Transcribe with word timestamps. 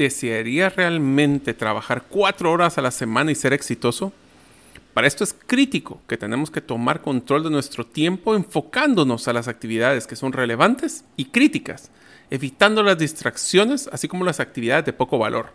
¿Desearía 0.00 0.70
realmente 0.70 1.52
trabajar 1.52 2.04
cuatro 2.08 2.50
horas 2.50 2.78
a 2.78 2.80
la 2.80 2.90
semana 2.90 3.32
y 3.32 3.34
ser 3.34 3.52
exitoso? 3.52 4.14
Para 4.94 5.06
esto 5.06 5.24
es 5.24 5.36
crítico 5.46 6.00
que 6.08 6.16
tenemos 6.16 6.50
que 6.50 6.62
tomar 6.62 7.02
control 7.02 7.44
de 7.44 7.50
nuestro 7.50 7.84
tiempo 7.84 8.34
enfocándonos 8.34 9.28
a 9.28 9.34
las 9.34 9.46
actividades 9.46 10.06
que 10.06 10.16
son 10.16 10.32
relevantes 10.32 11.04
y 11.18 11.26
críticas, 11.26 11.90
evitando 12.30 12.82
las 12.82 12.96
distracciones 12.96 13.90
así 13.92 14.08
como 14.08 14.24
las 14.24 14.40
actividades 14.40 14.86
de 14.86 14.94
poco 14.94 15.18
valor. 15.18 15.52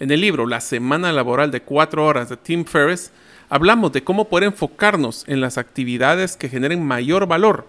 En 0.00 0.10
el 0.10 0.20
libro 0.20 0.44
La 0.44 0.60
semana 0.60 1.10
laboral 1.10 1.50
de 1.50 1.62
cuatro 1.62 2.04
horas 2.04 2.28
de 2.28 2.36
Tim 2.36 2.66
Ferriss, 2.66 3.10
hablamos 3.48 3.90
de 3.92 4.04
cómo 4.04 4.28
poder 4.28 4.48
enfocarnos 4.48 5.24
en 5.28 5.40
las 5.40 5.56
actividades 5.56 6.36
que 6.36 6.50
generen 6.50 6.84
mayor 6.84 7.26
valor 7.26 7.66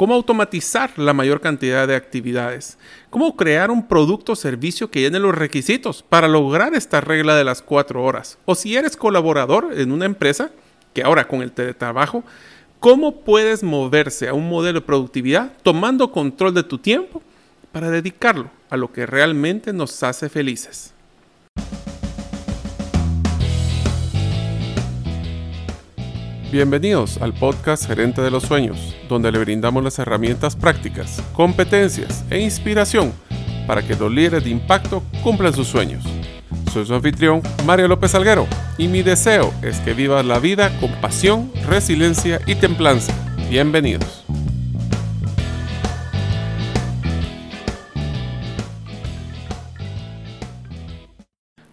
cómo 0.00 0.14
automatizar 0.14 0.98
la 0.98 1.12
mayor 1.12 1.42
cantidad 1.42 1.86
de 1.86 1.94
actividades, 1.94 2.78
cómo 3.10 3.36
crear 3.36 3.70
un 3.70 3.86
producto 3.86 4.32
o 4.32 4.34
servicio 4.34 4.90
que 4.90 5.02
llene 5.02 5.18
los 5.18 5.34
requisitos 5.34 6.02
para 6.02 6.26
lograr 6.26 6.72
esta 6.72 7.02
regla 7.02 7.36
de 7.36 7.44
las 7.44 7.60
cuatro 7.60 8.02
horas. 8.02 8.38
O 8.46 8.54
si 8.54 8.74
eres 8.76 8.96
colaborador 8.96 9.78
en 9.78 9.92
una 9.92 10.06
empresa, 10.06 10.52
que 10.94 11.02
ahora 11.02 11.28
con 11.28 11.42
el 11.42 11.52
teletrabajo, 11.52 12.24
cómo 12.78 13.20
puedes 13.20 13.62
moverse 13.62 14.26
a 14.26 14.32
un 14.32 14.48
modelo 14.48 14.80
de 14.80 14.86
productividad 14.86 15.52
tomando 15.62 16.10
control 16.10 16.54
de 16.54 16.62
tu 16.62 16.78
tiempo 16.78 17.20
para 17.70 17.90
dedicarlo 17.90 18.50
a 18.70 18.78
lo 18.78 18.90
que 18.94 19.04
realmente 19.04 19.74
nos 19.74 20.02
hace 20.02 20.30
felices. 20.30 20.94
Bienvenidos 26.50 27.18
al 27.22 27.32
podcast 27.32 27.86
Gerente 27.86 28.22
de 28.22 28.30
los 28.32 28.42
Sueños, 28.42 28.96
donde 29.08 29.30
le 29.30 29.38
brindamos 29.38 29.84
las 29.84 30.00
herramientas 30.00 30.56
prácticas, 30.56 31.22
competencias 31.32 32.24
e 32.28 32.40
inspiración 32.40 33.12
para 33.68 33.86
que 33.86 33.94
los 33.94 34.10
líderes 34.10 34.42
de 34.42 34.50
impacto 34.50 35.04
cumplan 35.22 35.54
sus 35.54 35.68
sueños. 35.68 36.02
Soy 36.72 36.86
su 36.86 36.94
anfitrión, 36.94 37.40
Mario 37.64 37.86
López 37.86 38.16
Alguero, 38.16 38.48
y 38.78 38.88
mi 38.88 39.02
deseo 39.02 39.54
es 39.62 39.78
que 39.78 39.94
vivas 39.94 40.26
la 40.26 40.40
vida 40.40 40.76
con 40.80 40.90
pasión, 41.00 41.52
resiliencia 41.68 42.40
y 42.46 42.56
templanza. 42.56 43.14
Bienvenidos. 43.48 44.19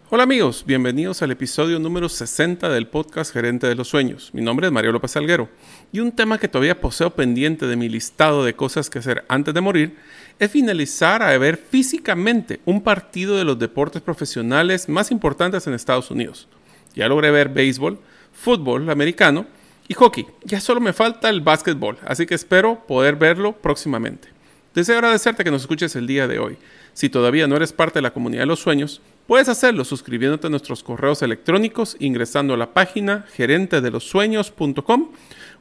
Hola 0.09 0.23
amigos, 0.23 0.63
bienvenidos 0.66 1.22
al 1.22 1.31
episodio 1.31 1.80
número 1.80 2.08
60 2.08 2.69
del 2.69 2.88
podcast 2.88 3.33
Gerente 3.33 3.67
de 3.67 3.75
los 3.75 3.89
Sueños. 3.89 4.30
Mi 4.33 4.41
nombre 4.41 4.67
es 4.67 4.72
Mario 4.72 4.94
López 4.94 5.11
Salguero 5.11 5.49
y 5.91 5.99
un 5.99 6.14
tema 6.14 6.38
que 6.38 6.47
todavía 6.47 6.80
poseo 6.80 7.09
pendiente 7.09 7.67
de 7.67 7.75
mi 7.75 7.89
listado 7.89 8.45
de 8.45 8.55
cosas 8.55 8.89
que 8.89 8.99
hacer 8.99 9.25
antes 9.27 9.53
de 9.53 9.59
morir 9.59 9.97
es 10.39 10.49
finalizar 10.49 11.22
a 11.22 11.38
ver 11.38 11.58
físicamente 11.58 12.61
un 12.64 12.83
partido 12.83 13.36
de 13.36 13.44
los 13.44 13.59
deportes 13.59 14.02
profesionales 14.02 14.88
más 14.88 15.11
importantes 15.11 15.67
en 15.67 15.73
Estados 15.73 16.09
Unidos. 16.09 16.47
Ya 16.95 17.09
logré 17.09 17.30
ver 17.30 17.49
béisbol, 17.49 17.99
fútbol 18.31 18.89
americano 18.89 19.45
y 19.89 19.94
hockey. 19.94 20.25
Ya 20.45 20.61
solo 20.61 20.80
me 20.80 20.94
falta 20.94 21.27
el 21.27 21.42
básquetbol, 21.42 21.97
así 22.05 22.25
que 22.25 22.36
espero 22.36 22.81
poder 22.88 23.17
verlo 23.17 23.58
próximamente. 23.58 24.30
Deseo 24.73 24.95
agradecerte 24.95 25.44
que 25.44 25.52
nos 25.52 25.64
escuches 25.64 25.97
el 25.97 26.08
día 26.08 26.30
de 26.30 26.39
hoy. 26.39 26.58
Si 26.94 27.09
todavía 27.09 27.45
no 27.47 27.58
eres 27.58 27.73
parte 27.73 27.97
de 27.99 28.03
la 28.03 28.14
comunidad 28.14 28.44
de 28.44 28.47
los 28.47 28.59
sueños, 28.59 29.02
Puedes 29.28 29.50
hacerlo 29.50 29.83
suscribiéndote 29.83 30.47
a 30.47 30.50
nuestros 30.50 30.83
correos 30.83 31.22
electrónicos, 31.22 31.97
ingresando 32.00 32.53
a 32.53 32.58
la 32.58 32.73
página 32.73 33.25
gerentedelosueños.com 33.33 35.09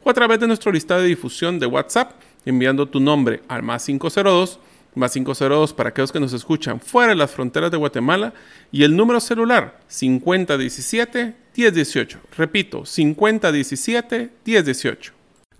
o 0.05 0.11
a 0.11 0.14
través 0.14 0.39
de 0.39 0.47
nuestro 0.47 0.70
listado 0.70 1.00
de 1.00 1.09
difusión 1.09 1.59
de 1.59 1.67
WhatsApp, 1.67 2.12
enviando 2.44 2.87
tu 2.87 3.00
nombre 3.00 3.42
al 3.48 3.64
más 3.64 3.84
502, 3.84 4.61
más 4.94 5.12
502 5.12 5.72
para 5.72 5.89
aquellos 5.89 6.12
que 6.12 6.20
nos 6.20 6.33
escuchan 6.33 6.78
fuera 6.78 7.09
de 7.09 7.17
las 7.17 7.33
fronteras 7.33 7.72
de 7.72 7.77
Guatemala 7.77 8.34
y 8.70 8.84
el 8.84 8.97
número 8.97 9.19
celular 9.19 9.81
5017 9.89 11.34
1018. 11.56 12.20
Repito, 12.37 12.87
5017 12.87 14.31
1018. 14.44 15.16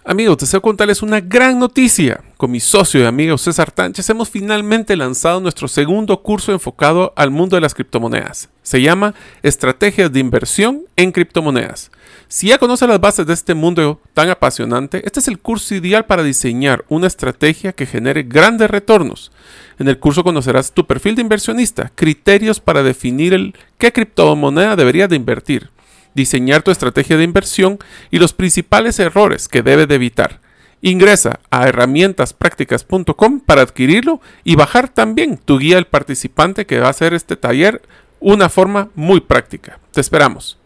Amigos, 0.09 0.39
deseo 0.39 0.63
contarles 0.63 1.03
una 1.03 1.19
gran 1.19 1.59
noticia. 1.59 2.23
Con 2.37 2.53
mi 2.53 2.61
socio 2.61 3.01
y 3.01 3.05
amigo 3.05 3.37
César 3.39 3.73
Tánchez 3.73 4.09
hemos 4.09 4.31
finalmente 4.31 4.95
lanzado 4.95 5.41
nuestro 5.41 5.67
segundo 5.67 6.23
curso 6.23 6.53
enfocado 6.53 7.13
al 7.17 7.33
mundo 7.33 7.57
de 7.57 7.61
las 7.61 7.75
criptomonedas. 7.75 8.49
Se 8.63 8.81
llama 8.81 9.15
Estrategias 9.43 10.13
de 10.13 10.21
Inversión 10.21 10.83
en 10.95 11.11
Criptomonedas. 11.11 11.91
Si 12.29 12.47
ya 12.47 12.59
conoces 12.59 12.89
las 12.89 13.01
bases 13.01 13.27
de 13.27 13.33
este 13.33 13.55
mundo 13.55 14.01
tan 14.15 14.31
apasionante, 14.31 15.03
este 15.05 15.19
es 15.19 15.27
el 15.27 15.41
curso 15.41 15.75
ideal 15.75 16.07
para 16.07 16.23
diseñar 16.23 16.85
una 16.89 17.09
estrategia 17.09 17.73
que 17.73 17.87
genere 17.87 18.23
grandes 18.23 18.71
retornos. 18.71 19.33
En 19.81 19.89
el 19.89 19.99
curso 19.99 20.23
conocerás 20.23 20.71
tu 20.71 20.87
perfil 20.87 21.17
de 21.17 21.23
inversionista, 21.23 21.91
criterios 21.97 22.61
para 22.61 22.85
definir 22.85 23.35
el 23.35 23.57
qué 23.77 23.93
criptomoneda 23.93 24.77
deberías 24.77 25.09
de 25.09 25.17
invertir 25.17 25.71
diseñar 26.17 26.63
tu 26.63 26.73
estrategia 26.73 27.17
de 27.17 27.25
inversión 27.25 27.79
y 28.11 28.19
los 28.19 28.33
principales 28.33 28.99
errores 28.99 29.47
que 29.47 29.63
debes 29.63 29.87
de 29.87 29.95
evitar. 29.95 30.41
Ingresa 30.81 31.41
a 31.51 31.69
herramientasprácticas.com 31.69 33.41
para 33.41 33.63
adquirirlo 33.63 34.21
y 34.43 34.57
bajar 34.57 34.89
también 34.89 35.37
tu 35.37 35.59
guía 35.59 35.77
del 35.77 35.87
participante 35.87 36.67
que 36.67 36.81
va 36.81 36.89
a 36.89 36.91
hacer 36.91 37.13
este 37.13 37.37
taller 37.37 37.83
una 38.19 38.49
forma 38.49 38.89
muy 38.95 39.21
práctica. 39.21 39.79
Te 39.93 40.01
esperamos. 40.01 40.59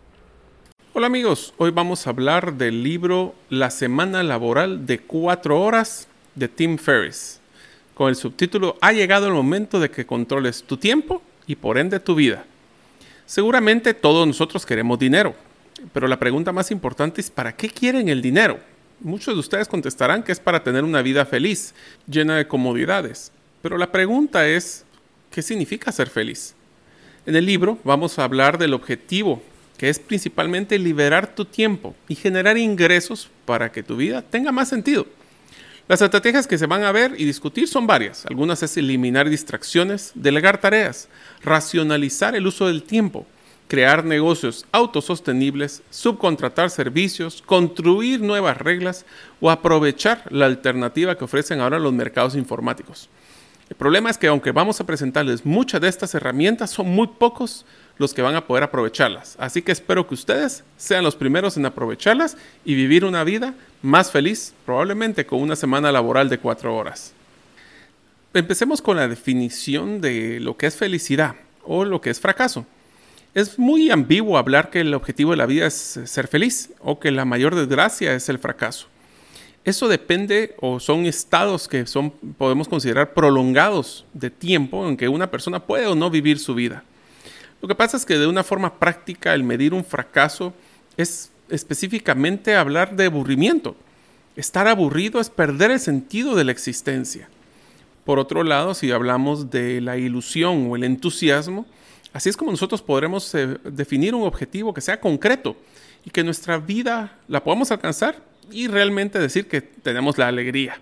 Hola 0.92 1.08
amigos, 1.08 1.52
hoy 1.56 1.70
vamos 1.70 2.06
a 2.06 2.10
hablar 2.10 2.54
del 2.54 2.82
libro 2.82 3.34
La 3.48 3.70
semana 3.70 4.22
laboral 4.22 4.86
de 4.86 5.00
4 5.00 5.60
horas 5.60 6.08
de 6.34 6.48
Tim 6.48 6.78
Ferriss, 6.78 7.40
con 7.94 8.08
el 8.08 8.16
subtítulo 8.16 8.76
Ha 8.80 8.92
llegado 8.92 9.26
el 9.26 9.32
momento 9.32 9.80
de 9.80 9.90
que 9.90 10.06
controles 10.06 10.62
tu 10.62 10.76
tiempo 10.76 11.22
y 11.46 11.56
por 11.56 11.78
ende 11.78 11.98
tu 12.00 12.14
vida. 12.14 12.44
Seguramente 13.30 13.94
todos 13.94 14.26
nosotros 14.26 14.66
queremos 14.66 14.98
dinero, 14.98 15.36
pero 15.92 16.08
la 16.08 16.18
pregunta 16.18 16.50
más 16.50 16.72
importante 16.72 17.20
es 17.20 17.30
¿para 17.30 17.54
qué 17.54 17.70
quieren 17.70 18.08
el 18.08 18.22
dinero? 18.22 18.58
Muchos 18.98 19.34
de 19.34 19.38
ustedes 19.38 19.68
contestarán 19.68 20.24
que 20.24 20.32
es 20.32 20.40
para 20.40 20.64
tener 20.64 20.82
una 20.82 21.00
vida 21.00 21.24
feliz, 21.24 21.72
llena 22.08 22.36
de 22.36 22.48
comodidades. 22.48 23.30
Pero 23.62 23.78
la 23.78 23.92
pregunta 23.92 24.48
es, 24.48 24.84
¿qué 25.30 25.42
significa 25.42 25.92
ser 25.92 26.10
feliz? 26.10 26.56
En 27.24 27.36
el 27.36 27.46
libro 27.46 27.78
vamos 27.84 28.18
a 28.18 28.24
hablar 28.24 28.58
del 28.58 28.74
objetivo, 28.74 29.40
que 29.78 29.88
es 29.88 30.00
principalmente 30.00 30.76
liberar 30.76 31.32
tu 31.32 31.44
tiempo 31.44 31.94
y 32.08 32.16
generar 32.16 32.58
ingresos 32.58 33.30
para 33.44 33.70
que 33.70 33.84
tu 33.84 33.94
vida 33.94 34.22
tenga 34.22 34.50
más 34.50 34.68
sentido. 34.68 35.06
Las 35.90 36.02
estrategias 36.02 36.46
que 36.46 36.56
se 36.56 36.68
van 36.68 36.84
a 36.84 36.92
ver 36.92 37.16
y 37.18 37.24
discutir 37.24 37.66
son 37.66 37.88
varias. 37.88 38.24
Algunas 38.26 38.62
es 38.62 38.76
eliminar 38.76 39.28
distracciones, 39.28 40.12
delegar 40.14 40.60
tareas, 40.60 41.08
racionalizar 41.42 42.36
el 42.36 42.46
uso 42.46 42.68
del 42.68 42.84
tiempo, 42.84 43.26
crear 43.66 44.04
negocios 44.04 44.66
autosostenibles, 44.70 45.82
subcontratar 45.90 46.70
servicios, 46.70 47.42
construir 47.44 48.20
nuevas 48.20 48.56
reglas 48.58 49.04
o 49.40 49.50
aprovechar 49.50 50.22
la 50.30 50.46
alternativa 50.46 51.18
que 51.18 51.24
ofrecen 51.24 51.58
ahora 51.58 51.80
los 51.80 51.92
mercados 51.92 52.36
informáticos. 52.36 53.08
El 53.68 53.74
problema 53.74 54.10
es 54.10 54.18
que 54.18 54.28
aunque 54.28 54.52
vamos 54.52 54.80
a 54.80 54.86
presentarles 54.86 55.44
muchas 55.44 55.80
de 55.80 55.88
estas 55.88 56.14
herramientas, 56.14 56.70
son 56.70 56.88
muy 56.88 57.08
pocos 57.08 57.66
los 58.00 58.14
que 58.14 58.22
van 58.22 58.34
a 58.34 58.46
poder 58.46 58.64
aprovecharlas. 58.64 59.36
Así 59.38 59.60
que 59.60 59.72
espero 59.72 60.08
que 60.08 60.14
ustedes 60.14 60.64
sean 60.78 61.04
los 61.04 61.16
primeros 61.16 61.58
en 61.58 61.66
aprovecharlas 61.66 62.38
y 62.64 62.74
vivir 62.74 63.04
una 63.04 63.24
vida 63.24 63.52
más 63.82 64.10
feliz, 64.10 64.54
probablemente 64.64 65.26
con 65.26 65.42
una 65.42 65.54
semana 65.54 65.92
laboral 65.92 66.30
de 66.30 66.38
cuatro 66.38 66.74
horas. 66.74 67.12
Empecemos 68.32 68.80
con 68.80 68.96
la 68.96 69.06
definición 69.06 70.00
de 70.00 70.40
lo 70.40 70.56
que 70.56 70.66
es 70.66 70.76
felicidad 70.76 71.34
o 71.62 71.84
lo 71.84 72.00
que 72.00 72.08
es 72.08 72.18
fracaso. 72.18 72.64
Es 73.34 73.58
muy 73.58 73.90
ambiguo 73.90 74.38
hablar 74.38 74.70
que 74.70 74.80
el 74.80 74.94
objetivo 74.94 75.32
de 75.32 75.36
la 75.36 75.44
vida 75.44 75.66
es 75.66 76.00
ser 76.06 76.26
feliz 76.26 76.70
o 76.80 76.98
que 77.00 77.10
la 77.10 77.26
mayor 77.26 77.54
desgracia 77.54 78.14
es 78.14 78.30
el 78.30 78.38
fracaso. 78.38 78.86
Eso 79.62 79.88
depende 79.88 80.54
o 80.58 80.80
son 80.80 81.04
estados 81.04 81.68
que 81.68 81.86
son, 81.86 82.12
podemos 82.38 82.66
considerar 82.66 83.12
prolongados 83.12 84.06
de 84.14 84.30
tiempo 84.30 84.88
en 84.88 84.96
que 84.96 85.06
una 85.06 85.30
persona 85.30 85.60
puede 85.66 85.86
o 85.86 85.94
no 85.94 86.08
vivir 86.08 86.38
su 86.38 86.54
vida. 86.54 86.82
Lo 87.60 87.68
que 87.68 87.74
pasa 87.74 87.96
es 87.96 88.06
que 88.06 88.18
de 88.18 88.26
una 88.26 88.44
forma 88.44 88.78
práctica 88.78 89.34
el 89.34 89.44
medir 89.44 89.74
un 89.74 89.84
fracaso 89.84 90.54
es 90.96 91.30
específicamente 91.48 92.54
hablar 92.54 92.96
de 92.96 93.06
aburrimiento. 93.06 93.76
Estar 94.36 94.68
aburrido 94.68 95.20
es 95.20 95.28
perder 95.28 95.70
el 95.70 95.80
sentido 95.80 96.34
de 96.36 96.44
la 96.44 96.52
existencia. 96.52 97.28
Por 98.04 98.18
otro 98.18 98.42
lado, 98.42 98.74
si 98.74 98.90
hablamos 98.90 99.50
de 99.50 99.80
la 99.80 99.96
ilusión 99.98 100.70
o 100.70 100.76
el 100.76 100.84
entusiasmo, 100.84 101.66
así 102.12 102.28
es 102.28 102.36
como 102.36 102.50
nosotros 102.50 102.80
podremos 102.80 103.34
eh, 103.34 103.58
definir 103.64 104.14
un 104.14 104.26
objetivo 104.26 104.72
que 104.72 104.80
sea 104.80 105.00
concreto 105.00 105.56
y 106.04 106.10
que 106.10 106.24
nuestra 106.24 106.58
vida 106.58 107.18
la 107.28 107.44
podamos 107.44 107.70
alcanzar 107.70 108.16
y 108.50 108.68
realmente 108.68 109.18
decir 109.18 109.46
que 109.46 109.60
tenemos 109.60 110.16
la 110.16 110.28
alegría. 110.28 110.80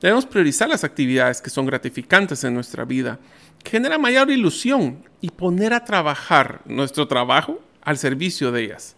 Debemos 0.00 0.26
priorizar 0.26 0.68
las 0.68 0.82
actividades 0.82 1.40
que 1.40 1.50
son 1.50 1.66
gratificantes 1.66 2.42
en 2.44 2.54
nuestra 2.54 2.84
vida, 2.84 3.18
que 3.62 3.70
generan 3.70 4.00
mayor 4.00 4.30
ilusión 4.30 5.02
y 5.20 5.30
poner 5.30 5.72
a 5.72 5.84
trabajar 5.84 6.60
nuestro 6.64 7.06
trabajo 7.06 7.60
al 7.82 7.98
servicio 7.98 8.52
de 8.52 8.64
ellas. 8.64 8.96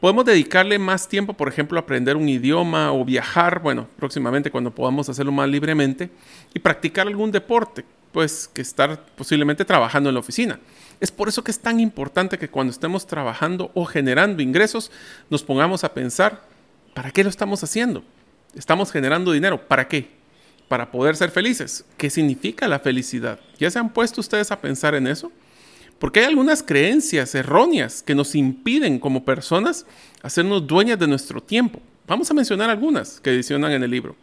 Podemos 0.00 0.26
dedicarle 0.26 0.78
más 0.78 1.08
tiempo, 1.08 1.32
por 1.32 1.48
ejemplo, 1.48 1.78
a 1.78 1.82
aprender 1.82 2.16
un 2.16 2.28
idioma 2.28 2.92
o 2.92 3.04
viajar, 3.04 3.60
bueno, 3.60 3.88
próximamente 3.96 4.50
cuando 4.50 4.74
podamos 4.74 5.08
hacerlo 5.08 5.32
más 5.32 5.48
libremente, 5.48 6.10
y 6.52 6.58
practicar 6.58 7.06
algún 7.06 7.32
deporte, 7.32 7.86
pues 8.12 8.46
que 8.52 8.60
estar 8.60 9.02
posiblemente 9.16 9.64
trabajando 9.64 10.10
en 10.10 10.14
la 10.14 10.20
oficina. 10.20 10.60
Es 11.00 11.10
por 11.10 11.28
eso 11.28 11.42
que 11.42 11.50
es 11.50 11.58
tan 11.58 11.80
importante 11.80 12.38
que 12.38 12.50
cuando 12.50 12.70
estemos 12.70 13.06
trabajando 13.06 13.70
o 13.74 13.86
generando 13.86 14.42
ingresos 14.42 14.92
nos 15.30 15.42
pongamos 15.42 15.84
a 15.84 15.94
pensar, 15.94 16.42
¿para 16.92 17.10
qué 17.10 17.24
lo 17.24 17.30
estamos 17.30 17.64
haciendo? 17.64 18.04
Estamos 18.54 18.92
generando 18.92 19.32
dinero, 19.32 19.66
¿para 19.66 19.88
qué? 19.88 20.10
Para 20.68 20.90
poder 20.90 21.16
ser 21.16 21.30
felices. 21.30 21.84
¿Qué 21.96 22.10
significa 22.10 22.68
la 22.68 22.78
felicidad? 22.78 23.38
¿Ya 23.58 23.70
se 23.70 23.78
han 23.78 23.92
puesto 23.92 24.20
ustedes 24.20 24.50
a 24.50 24.60
pensar 24.60 24.94
en 24.94 25.06
eso? 25.06 25.30
Porque 25.98 26.20
hay 26.20 26.26
algunas 26.26 26.62
creencias 26.62 27.34
erróneas 27.34 28.02
que 28.02 28.14
nos 28.14 28.34
impiden 28.34 28.98
como 28.98 29.24
personas 29.24 29.86
hacernos 30.22 30.66
dueñas 30.66 30.98
de 30.98 31.06
nuestro 31.06 31.40
tiempo. 31.40 31.80
Vamos 32.06 32.30
a 32.30 32.34
mencionar 32.34 32.70
algunas 32.70 33.20
que 33.20 33.30
adicionan 33.30 33.72
en 33.72 33.82
el 33.82 33.90
libro. 33.90 34.16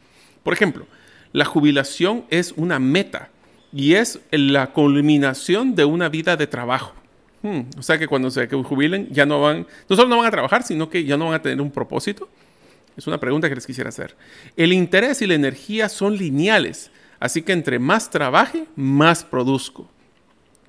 Por 0.44 0.54
ejemplo, 0.54 0.86
la 1.32 1.46
jubilación 1.46 2.26
es 2.30 2.54
una 2.58 2.80
meta 2.80 3.30
y 3.74 3.94
es 3.94 4.20
la 4.32 4.74
culminación 4.74 5.76
de 5.76 5.86
una 5.86 6.10
vida 6.10 6.36
de 6.36 6.48
trabajo. 6.48 6.94
Hmm, 7.42 7.62
o 7.78 7.82
sea 7.82 7.98
que 7.98 8.08
cuando 8.08 8.30
se 8.30 8.48
jubilen 8.48 9.08
ya 9.10 9.26
no 9.26 9.42
van, 9.42 9.66
no 9.90 9.96
solo 9.96 10.10
no 10.10 10.18
van 10.18 10.28
a 10.28 10.32
trabajar, 10.32 10.64
sino 10.64 10.90
que 10.90 11.04
ya 11.04 11.18
no 11.18 11.26
van 11.26 11.36
a 11.36 11.42
tener 11.42 11.62
un 11.62 11.72
propósito. 11.72 12.30
Es 12.98 13.08
una 13.08 13.20
pregunta 13.20 13.50
que 13.50 13.56
les 13.56 13.66
quisiera 13.66 13.90
hacer. 13.90 14.16
El 14.58 14.74
interés 14.74 15.22
y 15.22 15.28
la 15.28 15.34
energía 15.34 15.90
son 15.90 16.18
lineales, 16.18 16.92
así 17.20 17.42
que 17.42 17.54
entre 17.54 17.80
más 17.80 18.10
trabaje, 18.10 18.66
más 18.76 19.24
produzco. 19.24 19.90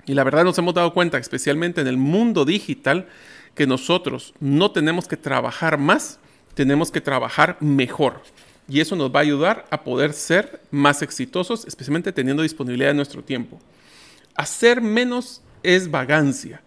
Y 0.05 0.13
la 0.13 0.23
verdad 0.23 0.43
nos 0.43 0.57
hemos 0.57 0.73
dado 0.73 0.93
cuenta, 0.93 1.17
especialmente 1.17 1.81
en 1.81 1.87
el 1.87 1.97
mundo 1.97 2.45
digital, 2.45 3.07
que 3.55 3.67
nosotros 3.67 4.33
no 4.39 4.71
tenemos 4.71 5.07
que 5.07 5.17
trabajar 5.17 5.77
más, 5.77 6.19
tenemos 6.55 6.91
que 6.91 7.01
trabajar 7.01 7.57
mejor. 7.59 8.21
Y 8.67 8.79
eso 8.79 8.95
nos 8.95 9.13
va 9.13 9.19
a 9.19 9.23
ayudar 9.23 9.65
a 9.69 9.83
poder 9.83 10.13
ser 10.13 10.61
más 10.71 11.01
exitosos, 11.01 11.65
especialmente 11.65 12.11
teniendo 12.11 12.43
disponibilidad 12.43 12.89
de 12.89 12.95
nuestro 12.95 13.23
tiempo. 13.23 13.59
Hacer 14.35 14.81
menos 14.81 15.41
es 15.61 15.91
vagancia. 15.91 16.61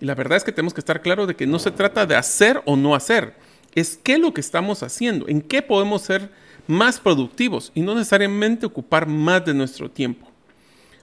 Y 0.00 0.04
la 0.06 0.14
verdad 0.14 0.36
es 0.36 0.44
que 0.44 0.52
tenemos 0.52 0.74
que 0.74 0.80
estar 0.80 1.00
claros 1.00 1.28
de 1.28 1.36
que 1.36 1.46
no 1.46 1.58
se 1.58 1.70
trata 1.70 2.06
de 2.06 2.16
hacer 2.16 2.62
o 2.64 2.76
no 2.76 2.94
hacer, 2.94 3.34
es 3.76 4.00
qué 4.02 4.14
es 4.14 4.18
lo 4.18 4.34
que 4.34 4.40
estamos 4.40 4.82
haciendo, 4.82 5.28
en 5.28 5.42
qué 5.42 5.62
podemos 5.62 6.02
ser 6.02 6.30
más 6.66 6.98
productivos 6.98 7.70
y 7.74 7.82
no 7.82 7.94
necesariamente 7.94 8.66
ocupar 8.66 9.06
más 9.06 9.44
de 9.44 9.54
nuestro 9.54 9.88
tiempo. 9.88 10.26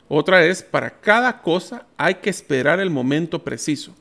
Otra 0.10 0.44
es, 0.44 0.62
para 0.64 0.90
cada 0.90 1.42
cosa 1.42 1.86
hay 1.98 2.16
que 2.16 2.30
esperar 2.30 2.80
el 2.80 2.90
momento 2.90 3.44
preciso. 3.44 3.94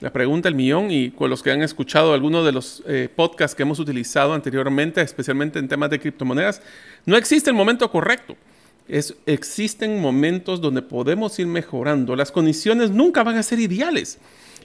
La 0.00 0.12
pregunta 0.12 0.48
del 0.48 0.56
millón 0.56 0.90
y 0.90 1.10
con 1.10 1.30
los 1.30 1.42
que 1.42 1.50
han 1.50 1.62
escuchado 1.62 2.12
algunos 2.12 2.44
de 2.44 2.52
los 2.52 2.82
eh, 2.86 3.08
podcasts 3.14 3.54
que 3.54 3.62
hemos 3.62 3.78
utilizado 3.78 4.34
anteriormente, 4.34 5.00
especialmente 5.00 5.58
en 5.58 5.68
temas 5.68 5.90
de 5.90 6.00
criptomonedas, 6.00 6.60
no 7.06 7.16
existe 7.16 7.50
el 7.50 7.56
momento 7.56 7.90
correcto. 7.90 8.36
Es, 8.88 9.14
existen 9.26 10.00
momentos 10.00 10.60
donde 10.60 10.82
podemos 10.82 11.38
ir 11.38 11.46
mejorando. 11.46 12.14
Las 12.14 12.32
condiciones 12.32 12.90
nunca 12.90 13.22
van 13.22 13.36
a 13.36 13.42
ser 13.42 13.60
ideales. 13.60 14.18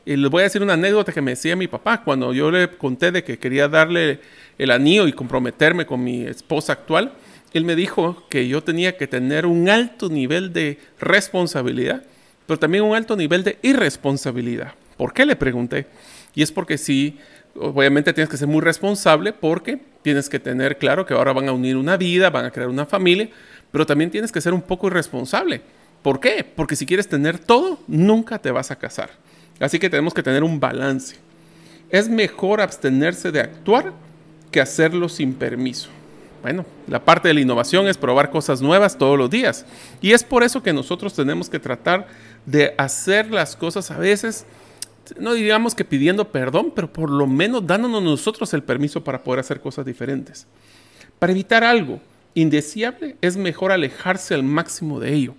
Y 0.07 0.15
les 0.15 0.31
voy 0.31 0.42
a 0.42 0.44
decir 0.45 0.63
una 0.63 0.74
anécdota 0.74 1.12
que 1.12 1.21
me 1.21 1.31
decía 1.31 1.56
mi 1.56 1.68
papá 1.68 2.04
cuando 2.04 2.33
yo 2.33 2.50
le 2.50 2.69
conté 2.69 3.12
de 3.12 3.24
que 3.24 3.38
quería 3.38 3.68
darle 3.68 4.21
el 4.57 4.71
anillo 4.71 5.07
y 5.07 5.12
comprometerme 5.12 5.86
con 5.86 6.04
mi 6.04 6.24
esposa 6.24 6.74
actual 6.74 7.12
él 7.54 7.65
me 7.65 7.75
dijo 7.75 8.24
que 8.30 8.48
yo 8.48 8.63
tenía 8.63 8.98
que 8.98 9.07
tener 9.07 9.45
un 9.45 9.69
alto 9.69 10.09
nivel 10.09 10.54
de 10.54 10.80
responsabilidad, 11.00 12.04
pero 12.45 12.59
también 12.59 12.83
un 12.83 12.95
alto 12.95 13.15
nivel 13.15 13.44
de 13.44 13.57
irresponsabilidad. 13.62 14.74
¿Por 14.98 15.13
qué 15.13 15.25
le 15.25 15.36
pregunté? 15.36 15.88
Y 16.36 16.44
es 16.44 16.51
porque 16.51 16.77
sí, 16.77 17.18
obviamente 17.56 18.13
tienes 18.13 18.30
que 18.30 18.38
ser 18.38 18.48
muy 18.48 18.62
responsable 18.62 19.33
porque 19.33 19.80
tienes 20.01 20.30
que 20.30 20.39
tener 20.39 20.77
claro 20.77 21.06
que 21.06 21.13
ahora 21.13 21.33
van 21.33 21.48
a 21.48 21.54
unir 21.54 21.77
una 21.77 21.98
vida, 21.98 22.30
van 22.30 22.45
a 22.45 22.51
crear 22.51 22.69
una 22.69 22.86
familia, 22.86 23.30
pero 23.71 23.86
también 23.86 24.12
tienes 24.12 24.31
que 24.31 24.42
ser 24.42 24.54
un 24.54 24.62
poco 24.62 24.88
irresponsable. 24.88 25.62
¿Por 26.01 26.19
qué? 26.19 26.45
Porque 26.56 26.75
si 26.75 26.86
quieres 26.86 27.07
tener 27.07 27.39
todo, 27.39 27.80
nunca 27.88 28.39
te 28.39 28.51
vas 28.51 28.71
a 28.71 28.77
casar. 28.77 29.09
Así 29.59 29.80
que 29.80 29.89
tenemos 29.89 30.13
que 30.13 30.24
tener 30.24 30.44
un 30.44 30.59
balance. 30.59 31.15
Es 31.89 32.09
mejor 32.09 32.62
abstenerse 32.62 33.31
de 33.31 33.42
actuar 33.42 33.94
que 34.51 34.62
hacerlo 34.62 35.09
sin 35.09 35.33
permiso. 35.33 35.89
Bueno, 36.42 36.65
la 36.88 37.04
parte 37.04 37.27
de 37.27 37.33
la 37.33 37.42
innovación 37.42 37.88
es 37.88 37.98
probar 37.98 38.30
cosas 38.30 38.62
nuevas 38.62 38.98
todos 38.98 39.18
los 39.18 39.30
días. 39.30 39.65
Y 40.01 40.13
es 40.13 40.24
por 40.24 40.44
eso 40.44 40.62
que 40.62 40.74
nosotros 40.74 41.13
tenemos 41.13 41.50
que 41.50 41.59
tratar 41.59 42.07
de 42.45 42.74
hacer 42.77 43.31
las 43.31 43.56
cosas 43.56 43.92
a 43.92 43.98
veces, 43.98 44.45
no 45.19 45.33
digamos 45.33 45.74
que 45.74 45.86
pidiendo 45.86 46.30
perdón, 46.31 46.71
pero 46.75 46.92
por 46.92 47.09
lo 47.09 47.27
menos 47.27 47.65
dándonos 47.65 48.04
nosotros 48.04 48.54
el 48.54 48.63
permiso 48.63 49.04
para 49.04 49.24
poder 49.24 49.39
hacer 49.39 49.59
cosas 49.59 49.86
diferentes. 49.86 50.48
Para 51.19 51.31
evitar 51.31 51.63
algo 51.63 52.00
indeseable 52.33 53.15
es 53.21 53.38
mejor 53.38 53.71
alejarse 53.71 54.33
al 54.33 54.44
máximo 54.44 55.00
de 55.00 55.13
ello. 55.13 55.36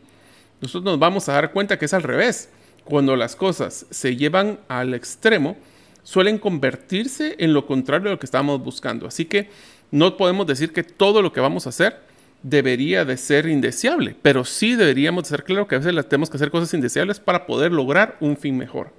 Nosotros 0.60 0.84
nos 0.84 0.98
vamos 0.98 1.28
a 1.28 1.34
dar 1.34 1.52
cuenta 1.52 1.78
que 1.78 1.84
es 1.84 1.94
al 1.94 2.02
revés. 2.02 2.48
Cuando 2.88 3.16
las 3.16 3.36
cosas 3.36 3.84
se 3.90 4.16
llevan 4.16 4.60
al 4.66 4.94
extremo, 4.94 5.58
suelen 6.04 6.38
convertirse 6.38 7.36
en 7.38 7.52
lo 7.52 7.66
contrario 7.66 8.04
de 8.04 8.10
lo 8.12 8.18
que 8.18 8.24
estábamos 8.24 8.64
buscando. 8.64 9.06
Así 9.06 9.26
que 9.26 9.50
no 9.90 10.16
podemos 10.16 10.46
decir 10.46 10.72
que 10.72 10.82
todo 10.82 11.20
lo 11.20 11.30
que 11.30 11.40
vamos 11.40 11.66
a 11.66 11.68
hacer 11.68 12.00
debería 12.42 13.04
de 13.04 13.18
ser 13.18 13.46
indeseable, 13.46 14.16
pero 14.22 14.42
sí 14.42 14.74
deberíamos 14.74 15.24
de 15.24 15.28
ser 15.28 15.44
claro 15.44 15.68
que 15.68 15.74
a 15.74 15.80
veces 15.80 16.08
tenemos 16.08 16.30
que 16.30 16.38
hacer 16.38 16.50
cosas 16.50 16.72
indeseables 16.72 17.20
para 17.20 17.44
poder 17.46 17.72
lograr 17.72 18.16
un 18.20 18.38
fin 18.38 18.56
mejor. 18.56 18.90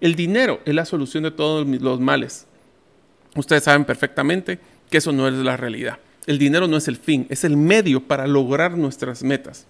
El 0.00 0.14
dinero 0.14 0.60
es 0.64 0.76
la 0.76 0.84
solución 0.84 1.24
de 1.24 1.32
todos 1.32 1.66
los 1.66 1.98
males. 1.98 2.46
Ustedes 3.34 3.64
saben 3.64 3.84
perfectamente 3.84 4.60
que 4.90 4.98
eso 4.98 5.10
no 5.10 5.26
es 5.26 5.34
la 5.34 5.56
realidad. 5.56 5.98
El 6.28 6.38
dinero 6.38 6.68
no 6.68 6.76
es 6.76 6.86
el 6.86 6.98
fin, 6.98 7.26
es 7.30 7.42
el 7.42 7.56
medio 7.56 8.00
para 8.00 8.28
lograr 8.28 8.78
nuestras 8.78 9.24
metas. 9.24 9.66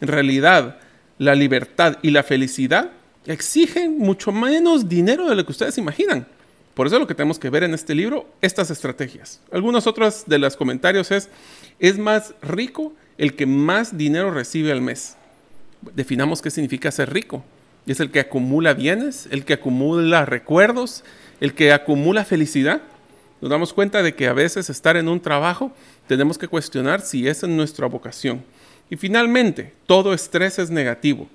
En 0.00 0.06
realidad, 0.06 0.78
la 1.22 1.36
libertad 1.36 1.98
y 2.02 2.10
la 2.10 2.24
felicidad 2.24 2.90
exigen 3.26 3.96
mucho 3.96 4.32
menos 4.32 4.88
dinero 4.88 5.28
de 5.28 5.36
lo 5.36 5.46
que 5.46 5.52
ustedes 5.52 5.78
imaginan. 5.78 6.26
Por 6.74 6.88
eso 6.88 6.98
lo 6.98 7.06
que 7.06 7.14
tenemos 7.14 7.38
que 7.38 7.48
ver 7.48 7.62
en 7.62 7.74
este 7.74 7.94
libro, 7.94 8.26
estas 8.40 8.70
estrategias. 8.70 9.40
Algunos 9.52 9.86
otros 9.86 10.24
de 10.26 10.40
los 10.40 10.56
comentarios 10.56 11.12
es, 11.12 11.28
es 11.78 11.96
más 11.96 12.34
rico 12.42 12.92
el 13.18 13.36
que 13.36 13.46
más 13.46 13.96
dinero 13.96 14.32
recibe 14.32 14.72
al 14.72 14.80
mes. 14.80 15.16
Definamos 15.94 16.42
qué 16.42 16.50
significa 16.50 16.90
ser 16.90 17.12
rico. 17.12 17.44
Es 17.86 18.00
el 18.00 18.10
que 18.10 18.18
acumula 18.18 18.74
bienes, 18.74 19.28
el 19.30 19.44
que 19.44 19.52
acumula 19.52 20.24
recuerdos, 20.24 21.04
el 21.40 21.54
que 21.54 21.72
acumula 21.72 22.24
felicidad. 22.24 22.82
Nos 23.40 23.48
damos 23.48 23.72
cuenta 23.72 24.02
de 24.02 24.16
que 24.16 24.26
a 24.26 24.32
veces 24.32 24.68
estar 24.70 24.96
en 24.96 25.08
un 25.08 25.20
trabajo 25.20 25.70
tenemos 26.08 26.36
que 26.36 26.48
cuestionar 26.48 27.00
si 27.00 27.28
es 27.28 27.44
en 27.44 27.56
nuestra 27.56 27.86
vocación. 27.86 28.42
Y 28.90 28.96
finalmente, 28.96 29.72
todo 29.86 30.12
estrés 30.12 30.58
es 30.58 30.70
negativo. 30.70 31.28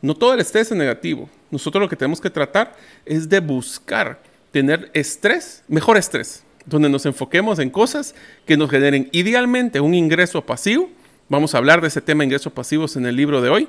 No 0.00 0.14
todo 0.14 0.34
el 0.34 0.40
estrés 0.40 0.70
es 0.70 0.76
negativo. 0.76 1.28
Nosotros 1.50 1.80
lo 1.80 1.88
que 1.88 1.96
tenemos 1.96 2.20
que 2.20 2.30
tratar 2.30 2.74
es 3.04 3.28
de 3.28 3.40
buscar 3.40 4.20
tener 4.50 4.90
estrés, 4.94 5.62
mejor 5.68 5.96
estrés, 5.96 6.44
donde 6.66 6.88
nos 6.88 7.06
enfoquemos 7.06 7.58
en 7.58 7.70
cosas 7.70 8.14
que 8.46 8.56
nos 8.56 8.70
generen 8.70 9.08
idealmente 9.12 9.80
un 9.80 9.94
ingreso 9.94 10.44
pasivo. 10.44 10.90
Vamos 11.28 11.54
a 11.54 11.58
hablar 11.58 11.80
de 11.80 11.88
ese 11.88 12.00
tema 12.00 12.24
ingresos 12.24 12.52
pasivos 12.52 12.96
en 12.96 13.06
el 13.06 13.16
libro 13.16 13.40
de 13.40 13.48
hoy, 13.48 13.68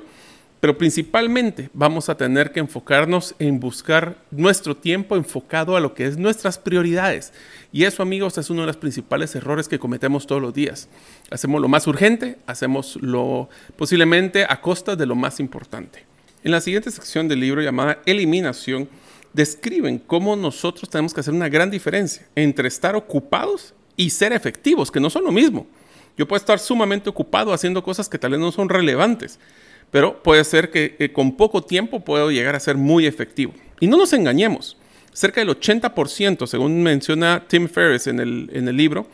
pero 0.64 0.78
principalmente 0.78 1.68
vamos 1.74 2.08
a 2.08 2.16
tener 2.16 2.50
que 2.50 2.58
enfocarnos 2.58 3.34
en 3.38 3.60
buscar 3.60 4.16
nuestro 4.30 4.74
tiempo 4.74 5.14
enfocado 5.14 5.76
a 5.76 5.80
lo 5.80 5.92
que 5.92 6.06
es 6.06 6.16
nuestras 6.16 6.56
prioridades. 6.56 7.34
Y 7.70 7.84
eso, 7.84 8.02
amigos, 8.02 8.38
es 8.38 8.48
uno 8.48 8.62
de 8.62 8.68
los 8.68 8.78
principales 8.78 9.36
errores 9.36 9.68
que 9.68 9.78
cometemos 9.78 10.26
todos 10.26 10.40
los 10.40 10.54
días. 10.54 10.88
Hacemos 11.30 11.60
lo 11.60 11.68
más 11.68 11.86
urgente, 11.86 12.38
hacemos 12.46 12.96
lo 13.02 13.50
posiblemente 13.76 14.46
a 14.48 14.62
costa 14.62 14.96
de 14.96 15.04
lo 15.04 15.14
más 15.14 15.38
importante. 15.38 16.06
En 16.42 16.52
la 16.52 16.62
siguiente 16.62 16.90
sección 16.90 17.28
del 17.28 17.40
libro 17.40 17.60
llamada 17.60 17.98
Eliminación, 18.06 18.88
describen 19.34 19.98
cómo 19.98 20.34
nosotros 20.34 20.88
tenemos 20.88 21.12
que 21.12 21.20
hacer 21.20 21.34
una 21.34 21.50
gran 21.50 21.70
diferencia 21.70 22.26
entre 22.36 22.68
estar 22.68 22.96
ocupados 22.96 23.74
y 23.98 24.08
ser 24.08 24.32
efectivos, 24.32 24.90
que 24.90 24.98
no 24.98 25.10
son 25.10 25.24
lo 25.24 25.30
mismo. 25.30 25.66
Yo 26.16 26.26
puedo 26.26 26.38
estar 26.38 26.58
sumamente 26.58 27.10
ocupado 27.10 27.52
haciendo 27.52 27.82
cosas 27.82 28.08
que 28.08 28.18
tal 28.18 28.30
vez 28.30 28.40
no 28.40 28.50
son 28.50 28.70
relevantes, 28.70 29.38
pero 29.94 30.20
puede 30.24 30.42
ser 30.42 30.72
que 30.72 30.96
eh, 30.98 31.12
con 31.12 31.36
poco 31.36 31.62
tiempo 31.62 32.00
puedo 32.00 32.32
llegar 32.32 32.56
a 32.56 32.58
ser 32.58 32.76
muy 32.76 33.06
efectivo. 33.06 33.54
Y 33.78 33.86
no 33.86 33.96
nos 33.96 34.12
engañemos, 34.12 34.76
cerca 35.12 35.40
del 35.40 35.50
80%, 35.50 36.48
según 36.48 36.82
menciona 36.82 37.44
Tim 37.46 37.68
Ferriss 37.68 38.08
en 38.08 38.18
el, 38.18 38.50
en 38.52 38.66
el 38.66 38.76
libro, 38.76 39.06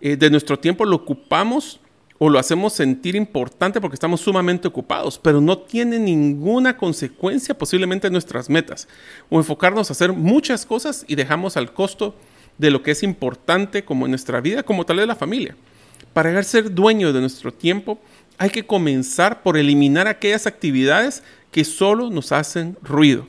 eh, 0.00 0.16
de 0.16 0.28
nuestro 0.28 0.58
tiempo 0.58 0.84
lo 0.84 0.96
ocupamos 0.96 1.78
o 2.18 2.28
lo 2.28 2.40
hacemos 2.40 2.72
sentir 2.72 3.14
importante 3.14 3.80
porque 3.80 3.94
estamos 3.94 4.20
sumamente 4.20 4.66
ocupados, 4.66 5.20
pero 5.20 5.40
no 5.40 5.58
tiene 5.58 6.00
ninguna 6.00 6.76
consecuencia 6.76 7.56
posiblemente 7.56 8.08
en 8.08 8.12
nuestras 8.12 8.50
metas. 8.50 8.88
O 9.30 9.38
enfocarnos 9.38 9.88
a 9.88 9.92
hacer 9.92 10.12
muchas 10.12 10.66
cosas 10.66 11.04
y 11.06 11.14
dejamos 11.14 11.56
al 11.56 11.72
costo 11.72 12.16
de 12.58 12.72
lo 12.72 12.82
que 12.82 12.90
es 12.90 13.04
importante 13.04 13.84
como 13.84 14.06
en 14.06 14.10
nuestra 14.10 14.40
vida, 14.40 14.64
como 14.64 14.84
tal 14.84 14.96
vez 14.96 15.06
la 15.06 15.14
familia. 15.14 15.54
Para 16.12 16.30
llegar 16.30 16.40
a 16.40 16.44
ser 16.44 16.74
dueño 16.74 17.12
de 17.12 17.20
nuestro 17.20 17.54
tiempo, 17.54 18.00
hay 18.38 18.50
que 18.50 18.64
comenzar 18.64 19.42
por 19.42 19.56
eliminar 19.56 20.06
aquellas 20.06 20.46
actividades 20.46 21.22
que 21.50 21.64
solo 21.64 22.10
nos 22.10 22.32
hacen 22.32 22.76
ruido. 22.82 23.26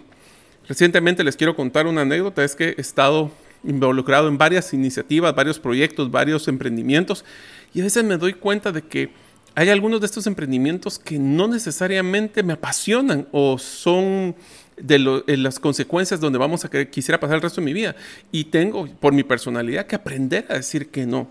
Recientemente 0.67 1.23
les 1.23 1.35
quiero 1.35 1.55
contar 1.55 1.87
una 1.87 2.01
anécdota, 2.01 2.43
es 2.43 2.55
que 2.55 2.75
he 2.77 2.81
estado 2.81 3.31
involucrado 3.63 4.27
en 4.27 4.37
varias 4.37 4.73
iniciativas, 4.73 5.35
varios 5.35 5.59
proyectos, 5.59 6.11
varios 6.11 6.47
emprendimientos 6.47 7.25
y 7.73 7.81
a 7.81 7.83
veces 7.83 8.03
me 8.03 8.17
doy 8.17 8.33
cuenta 8.33 8.71
de 8.71 8.83
que 8.83 9.09
hay 9.55 9.69
algunos 9.69 9.99
de 9.99 10.05
estos 10.05 10.27
emprendimientos 10.27 10.99
que 10.99 11.17
no 11.17 11.47
necesariamente 11.47 12.43
me 12.43 12.53
apasionan 12.53 13.27
o 13.31 13.57
son 13.57 14.35
de 14.77 15.37
las 15.37 15.59
consecuencias 15.59 16.21
donde 16.21 16.39
vamos 16.39 16.63
a 16.63 16.69
que 16.69 16.89
quisiera 16.89 17.19
pasar 17.19 17.35
el 17.35 17.41
resto 17.41 17.59
de 17.59 17.65
mi 17.65 17.73
vida. 17.73 17.95
Y 18.31 18.45
tengo, 18.45 18.87
por 18.99 19.11
mi 19.11 19.23
personalidad, 19.23 19.87
que 19.87 19.95
aprender 19.95 20.45
a 20.49 20.53
decir 20.53 20.89
que 20.89 21.05
no. 21.05 21.29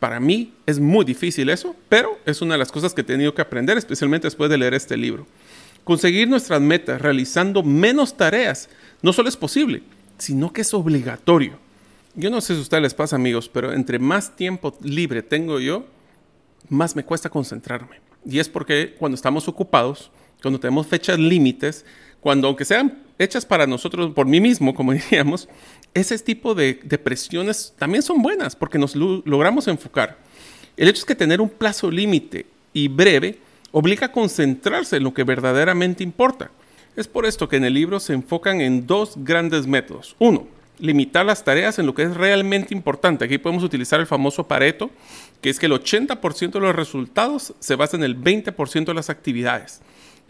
Para 0.00 0.18
mí 0.18 0.54
es 0.66 0.80
muy 0.80 1.04
difícil 1.04 1.50
eso, 1.50 1.76
pero 1.88 2.18
es 2.24 2.40
una 2.40 2.54
de 2.54 2.58
las 2.58 2.72
cosas 2.72 2.94
que 2.94 3.02
he 3.02 3.04
tenido 3.04 3.34
que 3.34 3.42
aprender, 3.42 3.76
especialmente 3.76 4.26
después 4.26 4.50
de 4.50 4.56
leer 4.56 4.74
este 4.74 4.96
libro. 4.96 5.26
Conseguir 5.84 6.26
nuestras 6.26 6.60
metas 6.60 7.00
realizando 7.00 7.62
menos 7.62 8.16
tareas 8.16 8.70
no 9.02 9.12
solo 9.12 9.28
es 9.28 9.36
posible, 9.36 9.82
sino 10.16 10.52
que 10.52 10.62
es 10.62 10.72
obligatorio. 10.72 11.58
Yo 12.14 12.30
no 12.30 12.40
sé 12.40 12.54
si 12.54 12.60
a 12.60 12.62
ustedes 12.62 12.82
les 12.82 12.94
pasa, 12.94 13.16
amigos, 13.16 13.48
pero 13.48 13.72
entre 13.72 13.98
más 13.98 14.34
tiempo 14.34 14.76
libre 14.82 15.22
tengo 15.22 15.60
yo, 15.60 15.84
más 16.70 16.96
me 16.96 17.04
cuesta 17.04 17.28
concentrarme. 17.28 18.00
Y 18.24 18.38
es 18.38 18.48
porque 18.48 18.94
cuando 18.98 19.16
estamos 19.16 19.48
ocupados, 19.48 20.10
cuando 20.40 20.58
tenemos 20.58 20.86
fechas 20.86 21.18
límites, 21.18 21.84
cuando 22.20 22.48
aunque 22.48 22.64
sean 22.64 22.98
hechas 23.18 23.44
para 23.44 23.66
nosotros, 23.66 24.12
por 24.14 24.26
mí 24.26 24.40
mismo, 24.40 24.74
como 24.74 24.92
diríamos, 25.10 25.48
ese 25.94 26.18
tipo 26.18 26.54
de, 26.54 26.74
presiones 27.02 27.74
también 27.78 28.02
son 28.02 28.22
buenas 28.22 28.54
porque 28.56 28.78
nos 28.78 28.94
logramos 28.94 29.66
enfocar. 29.68 30.18
El 30.76 30.88
hecho 30.88 31.00
es 31.00 31.04
que 31.04 31.14
tener 31.14 31.40
un 31.40 31.48
plazo 31.48 31.90
límite 31.90 32.46
y 32.72 32.88
breve 32.88 33.38
obliga 33.72 34.06
a 34.06 34.12
concentrarse 34.12 34.96
en 34.96 35.04
lo 35.04 35.12
que 35.12 35.24
verdaderamente 35.24 36.02
importa. 36.02 36.50
Es 36.96 37.06
por 37.06 37.26
esto 37.26 37.48
que 37.48 37.56
en 37.56 37.64
el 37.64 37.74
libro 37.74 38.00
se 38.00 38.12
enfocan 38.12 38.60
en 38.60 38.86
dos 38.86 39.14
grandes 39.16 39.66
métodos. 39.66 40.16
Uno, 40.18 40.46
limitar 40.78 41.26
las 41.26 41.44
tareas 41.44 41.78
en 41.78 41.86
lo 41.86 41.94
que 41.94 42.02
es 42.02 42.16
realmente 42.16 42.74
importante. 42.74 43.24
Aquí 43.24 43.38
podemos 43.38 43.64
utilizar 43.64 44.00
el 44.00 44.06
famoso 44.06 44.46
Pareto, 44.46 44.90
que 45.40 45.50
es 45.50 45.58
que 45.58 45.66
el 45.66 45.72
80% 45.72 46.52
de 46.52 46.60
los 46.60 46.74
resultados 46.74 47.54
se 47.58 47.76
basa 47.76 47.96
en 47.96 48.02
el 48.02 48.20
20% 48.20 48.84
de 48.86 48.94
las 48.94 49.10
actividades 49.10 49.80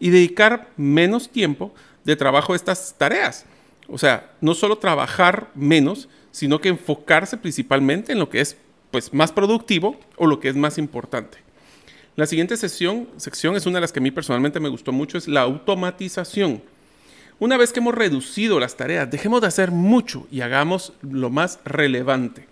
y 0.00 0.10
dedicar 0.10 0.70
menos 0.76 1.28
tiempo 1.28 1.72
de 2.04 2.16
trabajo 2.16 2.52
a 2.52 2.56
estas 2.56 2.94
tareas. 2.98 3.44
O 3.86 3.98
sea, 3.98 4.32
no 4.40 4.54
solo 4.54 4.78
trabajar 4.78 5.50
menos, 5.54 6.08
sino 6.32 6.60
que 6.60 6.70
enfocarse 6.70 7.36
principalmente 7.36 8.12
en 8.12 8.18
lo 8.18 8.28
que 8.28 8.40
es 8.40 8.56
pues, 8.90 9.12
más 9.12 9.30
productivo 9.30 10.00
o 10.16 10.26
lo 10.26 10.40
que 10.40 10.48
es 10.48 10.56
más 10.56 10.78
importante. 10.78 11.38
La 12.16 12.26
siguiente 12.26 12.56
sección, 12.56 13.08
sección 13.16 13.56
es 13.56 13.66
una 13.66 13.76
de 13.76 13.82
las 13.82 13.92
que 13.92 14.00
a 14.00 14.02
mí 14.02 14.10
personalmente 14.10 14.60
me 14.60 14.68
gustó 14.68 14.92
mucho, 14.92 15.18
es 15.18 15.28
la 15.28 15.42
automatización. 15.42 16.62
Una 17.38 17.56
vez 17.56 17.72
que 17.72 17.80
hemos 17.80 17.94
reducido 17.94 18.60
las 18.60 18.76
tareas, 18.76 19.10
dejemos 19.10 19.40
de 19.40 19.46
hacer 19.46 19.70
mucho 19.70 20.26
y 20.30 20.42
hagamos 20.42 20.92
lo 21.02 21.30
más 21.30 21.58
relevante. 21.64 22.46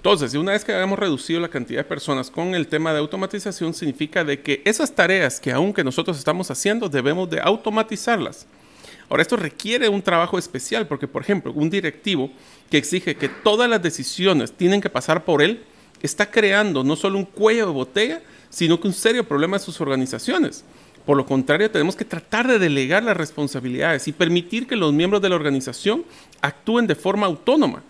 Entonces, 0.00 0.32
una 0.32 0.52
vez 0.52 0.64
que 0.64 0.72
hayamos 0.72 0.98
reducido 0.98 1.40
la 1.40 1.50
cantidad 1.50 1.80
de 1.80 1.84
personas 1.84 2.30
con 2.30 2.54
el 2.54 2.68
tema 2.68 2.94
de 2.94 3.00
automatización, 3.00 3.74
significa 3.74 4.24
de 4.24 4.40
que 4.40 4.62
esas 4.64 4.94
tareas 4.94 5.38
que 5.38 5.52
aunque 5.52 5.84
nosotros 5.84 6.16
estamos 6.16 6.50
haciendo, 6.50 6.88
debemos 6.88 7.28
de 7.28 7.38
automatizarlas. 7.38 8.46
Ahora, 9.10 9.20
esto 9.20 9.36
requiere 9.36 9.90
un 9.90 10.00
trabajo 10.00 10.38
especial 10.38 10.86
porque, 10.86 11.06
por 11.06 11.20
ejemplo, 11.20 11.52
un 11.52 11.68
directivo 11.68 12.30
que 12.70 12.78
exige 12.78 13.14
que 13.14 13.28
todas 13.28 13.68
las 13.68 13.82
decisiones 13.82 14.52
tienen 14.52 14.80
que 14.80 14.88
pasar 14.88 15.22
por 15.26 15.42
él, 15.42 15.64
está 16.00 16.30
creando 16.30 16.82
no 16.82 16.96
solo 16.96 17.18
un 17.18 17.26
cuello 17.26 17.66
de 17.66 17.72
botella, 17.72 18.22
sino 18.48 18.80
que 18.80 18.88
un 18.88 18.94
serio 18.94 19.28
problema 19.28 19.58
en 19.58 19.62
sus 19.62 19.82
organizaciones. 19.82 20.64
Por 21.04 21.18
lo 21.18 21.26
contrario, 21.26 21.70
tenemos 21.70 21.94
que 21.94 22.06
tratar 22.06 22.48
de 22.48 22.58
delegar 22.58 23.02
las 23.02 23.18
responsabilidades 23.18 24.08
y 24.08 24.12
permitir 24.12 24.66
que 24.66 24.76
los 24.76 24.94
miembros 24.94 25.20
de 25.20 25.28
la 25.28 25.36
organización 25.36 26.06
actúen 26.40 26.86
de 26.86 26.94
forma 26.94 27.26
autónoma. 27.26 27.82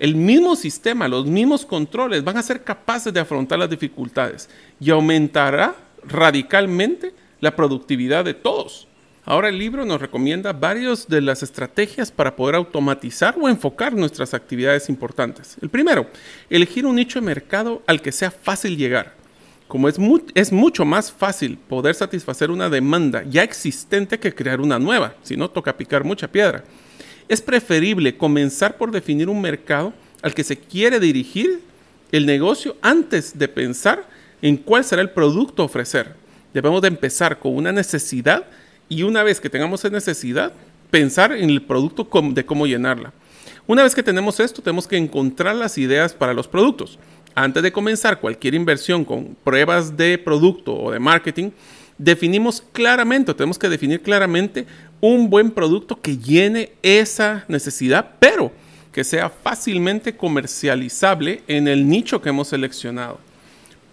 El 0.00 0.14
mismo 0.14 0.56
sistema, 0.56 1.08
los 1.08 1.26
mismos 1.26 1.66
controles 1.66 2.24
van 2.24 2.38
a 2.38 2.42
ser 2.42 2.64
capaces 2.64 3.12
de 3.12 3.20
afrontar 3.20 3.58
las 3.58 3.68
dificultades 3.68 4.48
y 4.80 4.88
aumentará 4.88 5.74
radicalmente 6.02 7.12
la 7.38 7.54
productividad 7.54 8.24
de 8.24 8.32
todos. 8.32 8.88
Ahora 9.26 9.50
el 9.50 9.58
libro 9.58 9.84
nos 9.84 10.00
recomienda 10.00 10.54
varias 10.54 11.06
de 11.06 11.20
las 11.20 11.42
estrategias 11.42 12.10
para 12.10 12.34
poder 12.34 12.54
automatizar 12.54 13.36
o 13.38 13.46
enfocar 13.46 13.92
nuestras 13.92 14.32
actividades 14.32 14.88
importantes. 14.88 15.58
El 15.60 15.68
primero, 15.68 16.06
elegir 16.48 16.86
un 16.86 16.96
nicho 16.96 17.20
de 17.20 17.26
mercado 17.26 17.82
al 17.86 18.00
que 18.00 18.10
sea 18.10 18.30
fácil 18.30 18.78
llegar 18.78 19.20
como 19.68 19.88
es, 19.88 19.98
es 20.34 20.50
mucho 20.50 20.84
más 20.84 21.12
fácil 21.12 21.56
poder 21.56 21.94
satisfacer 21.94 22.50
una 22.50 22.68
demanda 22.68 23.22
ya 23.22 23.44
existente 23.44 24.18
que 24.18 24.34
crear 24.34 24.60
una 24.60 24.80
nueva, 24.80 25.14
si 25.22 25.36
no 25.36 25.48
toca 25.48 25.76
picar 25.76 26.02
mucha 26.02 26.26
piedra. 26.26 26.64
Es 27.30 27.40
preferible 27.40 28.16
comenzar 28.16 28.76
por 28.76 28.90
definir 28.90 29.28
un 29.28 29.40
mercado 29.40 29.92
al 30.20 30.34
que 30.34 30.42
se 30.42 30.58
quiere 30.58 30.98
dirigir 30.98 31.60
el 32.10 32.26
negocio 32.26 32.76
antes 32.82 33.38
de 33.38 33.46
pensar 33.46 34.04
en 34.42 34.56
cuál 34.56 34.82
será 34.82 35.00
el 35.00 35.10
producto 35.10 35.62
a 35.62 35.66
ofrecer. 35.66 36.16
Debemos 36.52 36.82
de 36.82 36.88
empezar 36.88 37.38
con 37.38 37.54
una 37.54 37.70
necesidad 37.70 38.46
y 38.88 39.04
una 39.04 39.22
vez 39.22 39.40
que 39.40 39.48
tengamos 39.48 39.84
esa 39.84 39.94
necesidad, 39.94 40.52
pensar 40.90 41.30
en 41.30 41.50
el 41.50 41.62
producto 41.62 42.08
de 42.32 42.44
cómo 42.44 42.66
llenarla. 42.66 43.12
Una 43.68 43.84
vez 43.84 43.94
que 43.94 44.02
tenemos 44.02 44.40
esto, 44.40 44.60
tenemos 44.60 44.88
que 44.88 44.96
encontrar 44.96 45.54
las 45.54 45.78
ideas 45.78 46.12
para 46.12 46.34
los 46.34 46.48
productos 46.48 46.98
antes 47.36 47.62
de 47.62 47.70
comenzar 47.70 48.18
cualquier 48.18 48.54
inversión 48.54 49.04
con 49.04 49.36
pruebas 49.44 49.96
de 49.96 50.18
producto 50.18 50.74
o 50.74 50.90
de 50.90 50.98
marketing, 50.98 51.52
definimos 52.00 52.62
claramente, 52.72 53.34
tenemos 53.34 53.58
que 53.58 53.68
definir 53.68 54.00
claramente 54.00 54.66
un 55.02 55.28
buen 55.28 55.50
producto 55.50 56.00
que 56.00 56.16
llene 56.16 56.72
esa 56.82 57.44
necesidad, 57.46 58.12
pero 58.18 58.50
que 58.90 59.04
sea 59.04 59.28
fácilmente 59.28 60.16
comercializable 60.16 61.42
en 61.46 61.68
el 61.68 61.86
nicho 61.86 62.22
que 62.22 62.30
hemos 62.30 62.48
seleccionado. 62.48 63.20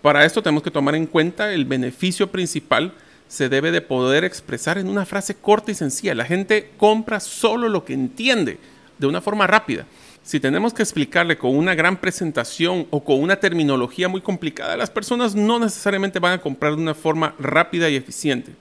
Para 0.02 0.24
esto 0.26 0.42
tenemos 0.42 0.64
que 0.64 0.72
tomar 0.72 0.96
en 0.96 1.06
cuenta 1.06 1.54
el 1.54 1.66
beneficio 1.66 2.32
principal 2.32 2.94
se 3.28 3.50
debe 3.50 3.72
de 3.72 3.82
poder 3.82 4.24
expresar 4.24 4.78
en 4.78 4.88
una 4.88 5.06
frase 5.06 5.36
corta 5.36 5.72
y 5.72 5.76
sencilla. 5.76 6.16
La 6.16 6.24
gente 6.24 6.72
compra 6.78 7.20
solo 7.20 7.68
lo 7.68 7.84
que 7.84 7.92
entiende 7.92 8.58
de 8.98 9.08
una 9.08 9.20
forma 9.20 9.48
rápida 9.48 9.86
si 10.28 10.42
tenemos 10.42 10.74
que 10.74 10.84
explicarle 10.84 11.38
con 11.38 11.56
una 11.56 11.74
gran 11.74 11.96
presentación 11.96 12.86
o 12.90 13.02
con 13.02 13.22
una 13.22 13.38
terminología 13.38 14.10
muy 14.10 14.20
complicada, 14.20 14.76
las 14.76 14.90
personas 14.90 15.36
no 15.36 15.58
necesariamente 15.58 16.20
van 16.20 16.34
a 16.34 16.42
comprar 16.42 16.76
de 16.76 16.82
una 16.82 16.94
forma 16.94 17.34
rápida 17.40 17.90
y 17.90 17.96
eficiente. 17.96 18.52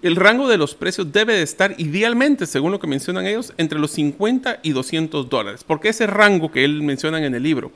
El 0.00 0.16
rango 0.16 0.48
de 0.48 0.56
los 0.56 0.74
precios 0.74 1.12
debe 1.12 1.34
de 1.34 1.42
estar 1.42 1.74
idealmente, 1.76 2.46
según 2.46 2.72
lo 2.72 2.80
que 2.80 2.86
mencionan 2.86 3.26
ellos, 3.26 3.52
entre 3.58 3.78
los 3.78 3.90
50 3.90 4.60
y 4.62 4.72
200 4.72 5.28
dólares. 5.28 5.62
porque 5.62 5.90
ese 5.90 6.06
rango 6.06 6.50
que 6.50 6.64
él 6.64 6.80
mencionan 6.80 7.22
en 7.24 7.34
el 7.34 7.42
libro? 7.42 7.70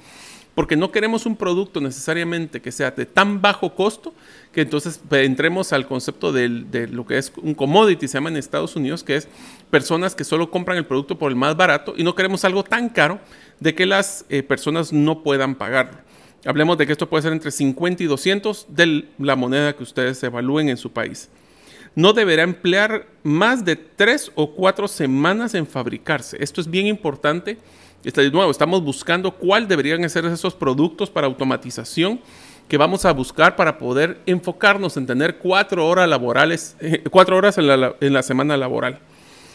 Porque 0.59 0.75
no 0.75 0.91
queremos 0.91 1.25
un 1.25 1.37
producto 1.37 1.81
necesariamente 1.81 2.61
que 2.61 2.73
sea 2.73 2.91
de 2.91 3.07
tan 3.07 3.41
bajo 3.41 3.77
costo 3.77 4.13
que 4.51 4.63
entonces 4.63 5.01
pues, 5.09 5.25
entremos 5.25 5.73
al 5.73 5.87
concepto 5.87 6.33
de, 6.33 6.49
lo 6.91 7.07
que 7.07 7.17
es 7.17 7.33
un 7.41 7.55
commodity, 7.55 8.09
se 8.09 8.15
llama 8.15 8.31
en 8.31 8.37
Estados 8.39 8.75
Unidos, 8.75 9.05
que 9.05 9.15
es 9.15 9.29
personas 9.71 10.17
que 10.17 10.25
solo 10.25 10.51
compran 10.51 10.77
el 10.77 10.85
producto 10.85 11.17
por 11.17 11.31
el 11.31 11.37
más 11.37 11.57
barato 11.57 11.95
y 11.97 12.03
no 12.03 12.17
queremos 12.17 12.45
algo 12.45 12.65
tan 12.65 12.89
caro 12.89 13.21
de 13.61 13.77
que 13.77 13.87
las 13.87 14.25
eh, 14.31 14.43
personas 14.43 14.93
no 14.93 15.23
puedan 15.23 15.55
pagarlo. 15.55 15.99
Hablemos 16.45 16.77
de 16.77 16.87
que 16.87 16.93
esto 16.93 17.09
puede 17.09 17.23
ser 17.23 17.33
entre 17.35 17.53
50 17.53 18.03
y 18.03 18.07
200 18.07 18.67
de 18.71 19.05
la 19.21 19.37
moneda 19.37 19.77
que 19.77 19.85
ustedes 19.85 20.21
evalúen 20.25 20.71
en 20.71 20.77
su 20.77 20.91
país. 20.91 21.29
No 21.95 22.15
deberá 22.15 22.43
emplear 22.43 23.07
más 23.23 23.65
de 23.65 23.77
tres 23.77 24.33
o 24.35 24.57
cuatro 24.57 24.89
semanas 24.89 25.55
en 25.55 25.69
fabricarse. 25.69 26.37
Esto 26.43 26.61
es 26.61 26.69
bien 26.69 26.89
importante 26.89 27.59
de 28.03 28.31
nuevo, 28.31 28.51
estamos 28.51 28.83
buscando 28.83 29.33
cuál 29.33 29.67
deberían 29.67 30.09
ser 30.09 30.25
esos 30.27 30.55
productos 30.55 31.11
para 31.11 31.27
automatización 31.27 32.21
que 32.69 32.77
vamos 32.77 33.05
a 33.05 33.13
buscar 33.13 33.57
para 33.57 33.79
poder 33.79 34.21
enfocarnos 34.27 34.97
en 34.97 35.07
tener 35.07 35.39
cuatro 35.39 35.89
horas 35.89 36.09
laborales, 36.09 36.77
eh, 36.81 37.03
cuatro 37.11 37.37
horas 37.37 37.57
en 37.59 37.67
la, 37.67 37.95
en 38.01 38.13
la, 38.13 38.23
semana 38.23 38.57
laboral. 38.57 38.99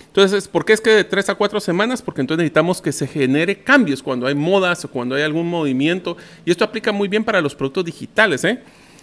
Entonces, 0.07 0.47
¿por 0.47 0.65
qué 0.65 0.73
es 0.73 0.81
que 0.81 0.89
de 0.89 1.03
tres 1.03 1.29
a 1.29 1.35
cuatro 1.35 1.59
semanas? 1.59 2.01
Porque 2.01 2.21
entonces 2.21 2.39
necesitamos 2.39 2.81
que 2.81 2.91
se 2.91 3.07
genere 3.07 3.63
cambios 3.63 4.01
cuando 4.01 4.27
hay 4.27 4.35
modas 4.35 4.83
o 4.85 4.89
cuando 4.89 5.15
hay 5.15 5.21
algún 5.21 5.47
movimiento. 5.47 6.17
Y 6.43 6.51
esto 6.51 6.63
aplica 6.63 6.91
muy 6.91 7.07
bien 7.07 7.23
para 7.23 7.41
los 7.41 7.55
productos 7.55 7.85
digitales. 7.85 8.43
¿eh? 8.43 8.62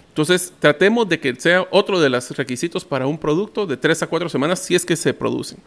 Entonces, 0.08 0.52
tratemos 0.58 1.08
de 1.08 1.18
que 1.18 1.34
sea 1.36 1.66
otro 1.70 2.00
de 2.00 2.08
los 2.08 2.30
requisitos 2.36 2.84
para 2.84 3.06
un 3.06 3.18
producto 3.18 3.66
de 3.66 3.76
tres 3.76 4.02
a 4.02 4.06
cuatro 4.08 4.28
semanas 4.28 4.58
si 4.58 4.74
es 4.74 4.84
que 4.84 4.96
se 4.96 5.14
producen 5.14 5.58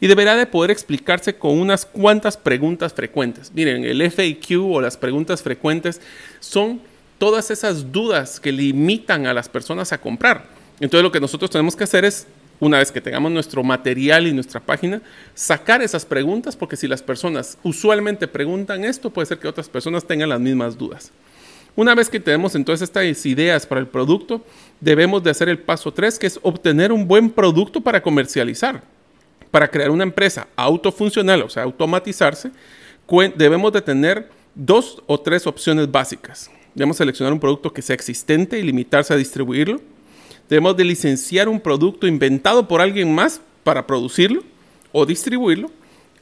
y 0.00 0.06
deberá 0.06 0.36
de 0.36 0.46
poder 0.46 0.70
explicarse 0.70 1.34
con 1.36 1.58
unas 1.58 1.84
cuantas 1.84 2.36
preguntas 2.36 2.92
frecuentes. 2.94 3.52
Miren, 3.52 3.84
el 3.84 4.02
FAQ 4.10 4.60
o 4.62 4.80
las 4.80 4.96
preguntas 4.96 5.42
frecuentes 5.42 6.00
son 6.40 6.80
todas 7.18 7.50
esas 7.50 7.90
dudas 7.90 8.38
que 8.38 8.52
limitan 8.52 9.26
a 9.26 9.34
las 9.34 9.48
personas 9.48 9.92
a 9.92 9.98
comprar. 9.98 10.46
Entonces 10.80 11.02
lo 11.02 11.10
que 11.10 11.20
nosotros 11.20 11.50
tenemos 11.50 11.74
que 11.74 11.84
hacer 11.84 12.04
es, 12.04 12.26
una 12.60 12.78
vez 12.78 12.92
que 12.92 13.00
tengamos 13.00 13.32
nuestro 13.32 13.62
material 13.64 14.26
y 14.26 14.32
nuestra 14.32 14.60
página, 14.60 15.02
sacar 15.34 15.82
esas 15.82 16.04
preguntas, 16.04 16.56
porque 16.56 16.76
si 16.76 16.86
las 16.86 17.02
personas 17.02 17.58
usualmente 17.64 18.28
preguntan 18.28 18.84
esto, 18.84 19.10
puede 19.10 19.26
ser 19.26 19.38
que 19.38 19.48
otras 19.48 19.68
personas 19.68 20.04
tengan 20.04 20.28
las 20.28 20.40
mismas 20.40 20.78
dudas. 20.78 21.10
Una 21.74 21.94
vez 21.94 22.08
que 22.08 22.18
tenemos 22.18 22.54
entonces 22.54 22.88
estas 22.88 23.26
ideas 23.26 23.66
para 23.66 23.80
el 23.80 23.86
producto, 23.86 24.44
debemos 24.80 25.22
de 25.22 25.30
hacer 25.30 25.48
el 25.48 25.58
paso 25.58 25.92
3, 25.92 26.18
que 26.18 26.26
es 26.26 26.38
obtener 26.42 26.92
un 26.92 27.06
buen 27.06 27.30
producto 27.30 27.80
para 27.80 28.02
comercializar 28.02 28.82
para 29.50 29.70
crear 29.70 29.90
una 29.90 30.04
empresa 30.04 30.48
autofuncional, 30.56 31.42
o 31.42 31.48
sea, 31.48 31.62
automatizarse, 31.62 32.50
debemos 33.36 33.72
de 33.72 33.82
tener 33.82 34.28
dos 34.54 35.02
o 35.06 35.18
tres 35.18 35.46
opciones 35.46 35.90
básicas. 35.90 36.50
Debemos 36.74 36.96
seleccionar 36.96 37.32
un 37.32 37.40
producto 37.40 37.72
que 37.72 37.82
sea 37.82 37.94
existente 37.94 38.58
y 38.58 38.62
limitarse 38.62 39.12
a 39.14 39.16
distribuirlo. 39.16 39.80
Debemos 40.48 40.76
de 40.76 40.84
licenciar 40.84 41.48
un 41.48 41.60
producto 41.60 42.06
inventado 42.06 42.68
por 42.68 42.80
alguien 42.80 43.14
más 43.14 43.40
para 43.64 43.86
producirlo 43.86 44.42
o 44.92 45.04
distribuirlo, 45.04 45.70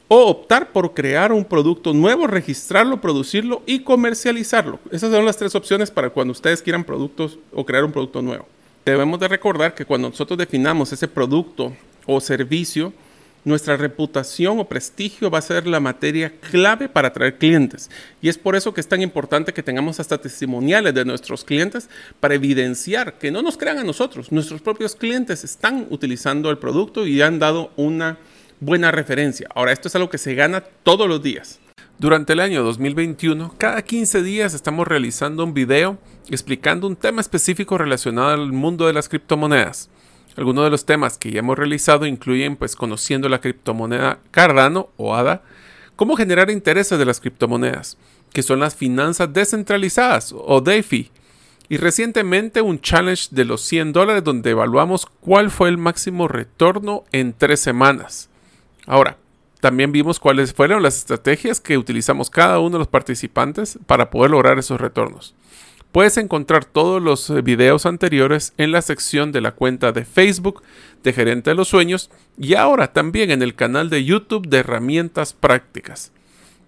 o 0.09 0.25
optar 0.25 0.71
por 0.71 0.93
crear 0.93 1.31
un 1.31 1.43
producto 1.43 1.93
nuevo, 1.93 2.27
registrarlo, 2.27 3.01
producirlo 3.01 3.61
y 3.65 3.79
comercializarlo. 3.79 4.79
Esas 4.91 5.11
son 5.11 5.25
las 5.25 5.37
tres 5.37 5.53
opciones 5.55 5.91
para 5.91 6.09
cuando 6.09 6.31
ustedes 6.31 6.61
quieran 6.61 6.83
productos 6.83 7.37
o 7.53 7.65
crear 7.65 7.83
un 7.83 7.91
producto 7.91 8.21
nuevo. 8.21 8.47
Debemos 8.85 9.19
de 9.19 9.27
recordar 9.27 9.73
que 9.75 9.85
cuando 9.85 10.09
nosotros 10.09 10.37
definamos 10.37 10.93
ese 10.93 11.07
producto 11.07 11.73
o 12.05 12.21
servicio, 12.21 12.93
nuestra 13.47 13.77
reputación 13.77 14.59
o 14.59 14.67
prestigio 14.67 15.31
va 15.31 15.39
a 15.39 15.41
ser 15.41 15.67
la 15.67 15.79
materia 15.79 16.33
clave 16.51 16.89
para 16.89 17.07
atraer 17.07 17.37
clientes. 17.37 17.89
Y 18.21 18.27
es 18.27 18.37
por 18.37 18.57
eso 18.57 18.73
que 18.73 18.81
es 18.81 18.87
tan 18.87 19.01
importante 19.01 19.53
que 19.53 19.63
tengamos 19.63 20.01
hasta 20.01 20.17
testimoniales 20.17 20.93
de 20.93 21.05
nuestros 21.05 21.45
clientes 21.45 21.89
para 22.19 22.35
evidenciar 22.35 23.17
que 23.17 23.31
no 23.31 23.41
nos 23.41 23.57
crean 23.57 23.79
a 23.79 23.85
nosotros. 23.85 24.33
Nuestros 24.33 24.61
propios 24.61 24.95
clientes 24.95 25.45
están 25.45 25.87
utilizando 25.89 26.51
el 26.51 26.57
producto 26.57 27.07
y 27.07 27.21
han 27.21 27.39
dado 27.39 27.71
una 27.77 28.17
buena 28.59 28.91
referencia. 28.91 29.47
Ahora, 29.55 29.71
esto 29.71 29.87
es 29.87 29.95
algo 29.95 30.09
que 30.09 30.17
se 30.17 30.35
gana 30.35 30.61
todos 30.83 31.07
los 31.07 31.23
días. 31.23 31.59
Durante 31.99 32.33
el 32.33 32.41
año 32.41 32.63
2021, 32.63 33.55
cada 33.57 33.81
15 33.81 34.23
días 34.23 34.53
estamos 34.53 34.87
realizando 34.87 35.43
un 35.43 35.53
video 35.53 35.97
explicando 36.29 36.85
un 36.85 36.97
tema 36.97 37.21
específico 37.21 37.77
relacionado 37.77 38.29
al 38.29 38.51
mundo 38.51 38.87
de 38.87 38.93
las 38.93 39.07
criptomonedas. 39.07 39.89
Algunos 40.37 40.65
de 40.65 40.69
los 40.69 40.85
temas 40.85 41.17
que 41.17 41.31
ya 41.31 41.39
hemos 41.39 41.57
realizado 41.57 42.05
incluyen 42.05 42.55
pues 42.55 42.75
conociendo 42.75 43.27
la 43.27 43.41
criptomoneda 43.41 44.19
Cardano 44.29 44.89
o 44.95 45.15
ADA, 45.15 45.41
cómo 45.95 46.15
generar 46.15 46.51
intereses 46.51 46.99
de 46.99 47.05
las 47.05 47.19
criptomonedas, 47.19 47.97
que 48.31 48.43
son 48.43 48.59
las 48.59 48.75
finanzas 48.75 49.33
descentralizadas 49.33 50.35
o 50.37 50.61
DeFi, 50.61 51.11
y 51.69 51.77
recientemente 51.77 52.61
un 52.61 52.79
challenge 52.79 53.29
de 53.31 53.45
los 53.45 53.61
100 53.63 53.93
dólares 53.93 54.23
donde 54.23 54.51
evaluamos 54.51 55.07
cuál 55.07 55.49
fue 55.49 55.69
el 55.69 55.77
máximo 55.79 56.27
retorno 56.27 57.03
en 57.11 57.33
tres 57.33 57.59
semanas. 57.59 58.29
Ahora, 58.85 59.17
también 59.59 59.91
vimos 59.91 60.19
cuáles 60.19 60.53
fueron 60.53 60.83
las 60.83 60.97
estrategias 60.97 61.59
que 61.59 61.79
utilizamos 61.79 62.29
cada 62.29 62.59
uno 62.59 62.73
de 62.73 62.79
los 62.79 62.87
participantes 62.87 63.79
para 63.87 64.11
poder 64.11 64.31
lograr 64.31 64.59
esos 64.59 64.79
retornos. 64.79 65.33
Puedes 65.97 66.17
encontrar 66.17 66.63
todos 66.63 67.01
los 67.01 67.27
eh, 67.31 67.41
videos 67.41 67.87
anteriores 67.87 68.53
en 68.59 68.71
la 68.71 68.83
sección 68.83 69.31
de 69.31 69.41
la 69.41 69.53
cuenta 69.55 69.91
de 69.91 70.05
Facebook 70.05 70.61
de 71.01 71.11
Gerente 71.11 71.49
de 71.49 71.55
los 71.55 71.69
Sueños 71.69 72.11
y 72.37 72.53
ahora 72.53 72.93
también 72.93 73.31
en 73.31 73.41
el 73.41 73.55
canal 73.55 73.89
de 73.89 74.05
YouTube 74.05 74.47
de 74.47 74.59
Herramientas 74.59 75.33
Prácticas. 75.33 76.11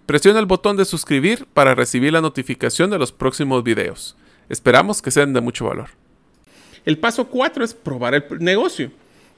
Presiona 0.04 0.40
el 0.40 0.46
botón 0.46 0.76
de 0.76 0.84
suscribir 0.84 1.46
para 1.54 1.76
recibir 1.76 2.12
la 2.12 2.20
notificación 2.20 2.90
de 2.90 2.98
los 2.98 3.12
próximos 3.12 3.62
videos. 3.62 4.16
Esperamos 4.48 5.00
que 5.00 5.12
sean 5.12 5.32
de 5.32 5.40
mucho 5.40 5.66
valor. 5.66 5.90
El 6.84 6.98
paso 6.98 7.28
4 7.28 7.62
es 7.62 7.72
probar 7.72 8.16
el 8.16 8.24
negocio. 8.40 8.90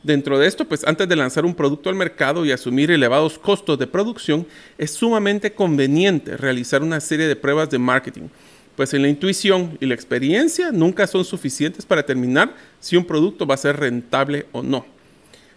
Dentro 0.03 0.39
de 0.39 0.49
esto, 0.49 0.65
pues 0.65 0.87
antes 0.87 1.07
de 1.07 1.17
lanzar 1.17 1.45
un 1.45 1.55
producto 1.55 1.91
al 1.91 1.97
mercado 1.97 2.47
y 2.47 2.51
asumir 2.51 2.91
elevados 2.91 3.39
costos 3.39 3.79
de 3.79 3.87
producción, 3.87 4.47
es 4.79 4.93
sumamente 4.93 5.53
conveniente 5.53 6.39
realizar 6.39 6.83
una 6.83 6.99
serie 6.99 7.27
de 7.27 7.37
pruebas 7.37 7.69
de 7.69 7.79
marketing 7.79 8.29
pues 8.77 8.95
en 8.95 9.03
la 9.03 9.09
intuición 9.09 9.77
y 9.81 9.87
la 9.87 9.95
experiencia 9.95 10.73
nunca 10.73 11.07
son 11.07 11.25
suficientes 11.25 11.85
para 11.85 12.03
determinar 12.03 12.55
si 12.81 12.97
un 12.97 13.05
producto 13.05 13.47
va 13.47 13.55
a 13.55 13.59
ser 13.59 13.79
rentable 13.79 14.47
o 14.53 14.63
no. 14.63 14.87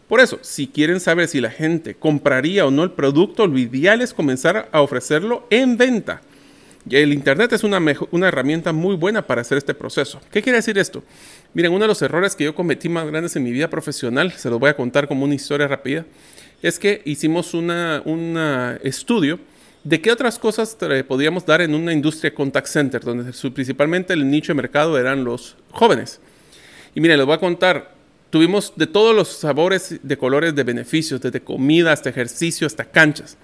Por 0.08 0.20
eso, 0.20 0.38
si 0.42 0.68
quieren 0.68 1.00
saber 1.00 1.28
si 1.28 1.42
la 1.42 1.50
gente 1.50 1.96
compraría 1.96 2.66
o 2.66 2.72
no 2.72 2.84
el 2.84 2.92
producto, 2.92 3.48
lo 3.48 3.58
ideal 3.58 4.02
es 4.02 4.14
comenzar 4.14 4.70
a 4.72 4.82
ofrecerlo 4.82 5.48
en 5.50 5.78
venta. 5.78 6.22
El 6.88 7.14
Internet 7.14 7.52
es 7.54 7.64
una, 7.64 7.82
una 8.12 8.28
herramienta 8.28 8.72
muy 8.72 8.96
buena 8.96 9.26
para 9.26 9.42
hacer 9.42 9.58
este 9.58 9.74
proceso. 9.74 10.22
¿Qué 10.32 10.44
quiere 10.44 10.58
decir 10.58 10.78
esto? 10.78 11.04
Miren, 11.56 11.72
uno 11.72 11.82
de 11.82 11.88
los 11.88 12.02
errores 12.04 12.36
que 12.36 12.44
yo 12.44 12.54
cometí 12.54 12.90
más 12.90 13.08
grandes 13.08 13.36
en 13.36 13.44
mi 13.44 13.52
vida 13.52 13.68
profesional, 13.70 14.32
se 14.34 14.52
los 14.52 14.60
voy 14.60 14.70
a 14.70 14.76
contar 14.76 15.08
como 15.08 15.26
una 15.26 15.34
historia 15.34 15.68
rápida, 15.68 16.06
es 16.62 16.78
que 16.78 17.02
hicimos 17.06 17.56
un 17.56 18.38
estudio 18.84 19.40
¿De 19.86 20.01
qué 20.01 20.12
otras 20.12 20.39
cosas 20.39 20.75
podríamos 21.07 21.46
dar 21.46 21.62
en 21.62 21.75
una 21.75 21.94
industria 21.94 22.33
contact 22.33 22.66
center, 22.66 23.03
donde 23.03 23.31
principalmente 23.53 24.14
el 24.14 24.27
nicho 24.27 24.51
de 24.51 24.55
mercado 24.55 24.98
eran 24.98 25.24
los 25.24 25.57
jóvenes? 25.70 26.20
Y 26.96 27.01
miren, 27.01 27.18
les 27.18 27.25
voy 27.27 27.36
a 27.36 27.40
contar, 27.40 27.94
tuvimos 28.31 28.74
de 28.75 28.88
todos 28.88 29.16
los 29.16 29.27
sabores, 29.27 30.00
de 30.01 30.18
colores, 30.18 30.55
de 30.55 30.64
beneficios, 30.64 31.22
desde 31.22 31.40
comida 31.40 31.92
hasta 31.92 32.10
ejercicio, 32.10 32.66
hasta 32.66 32.86
canchas, 32.86 33.38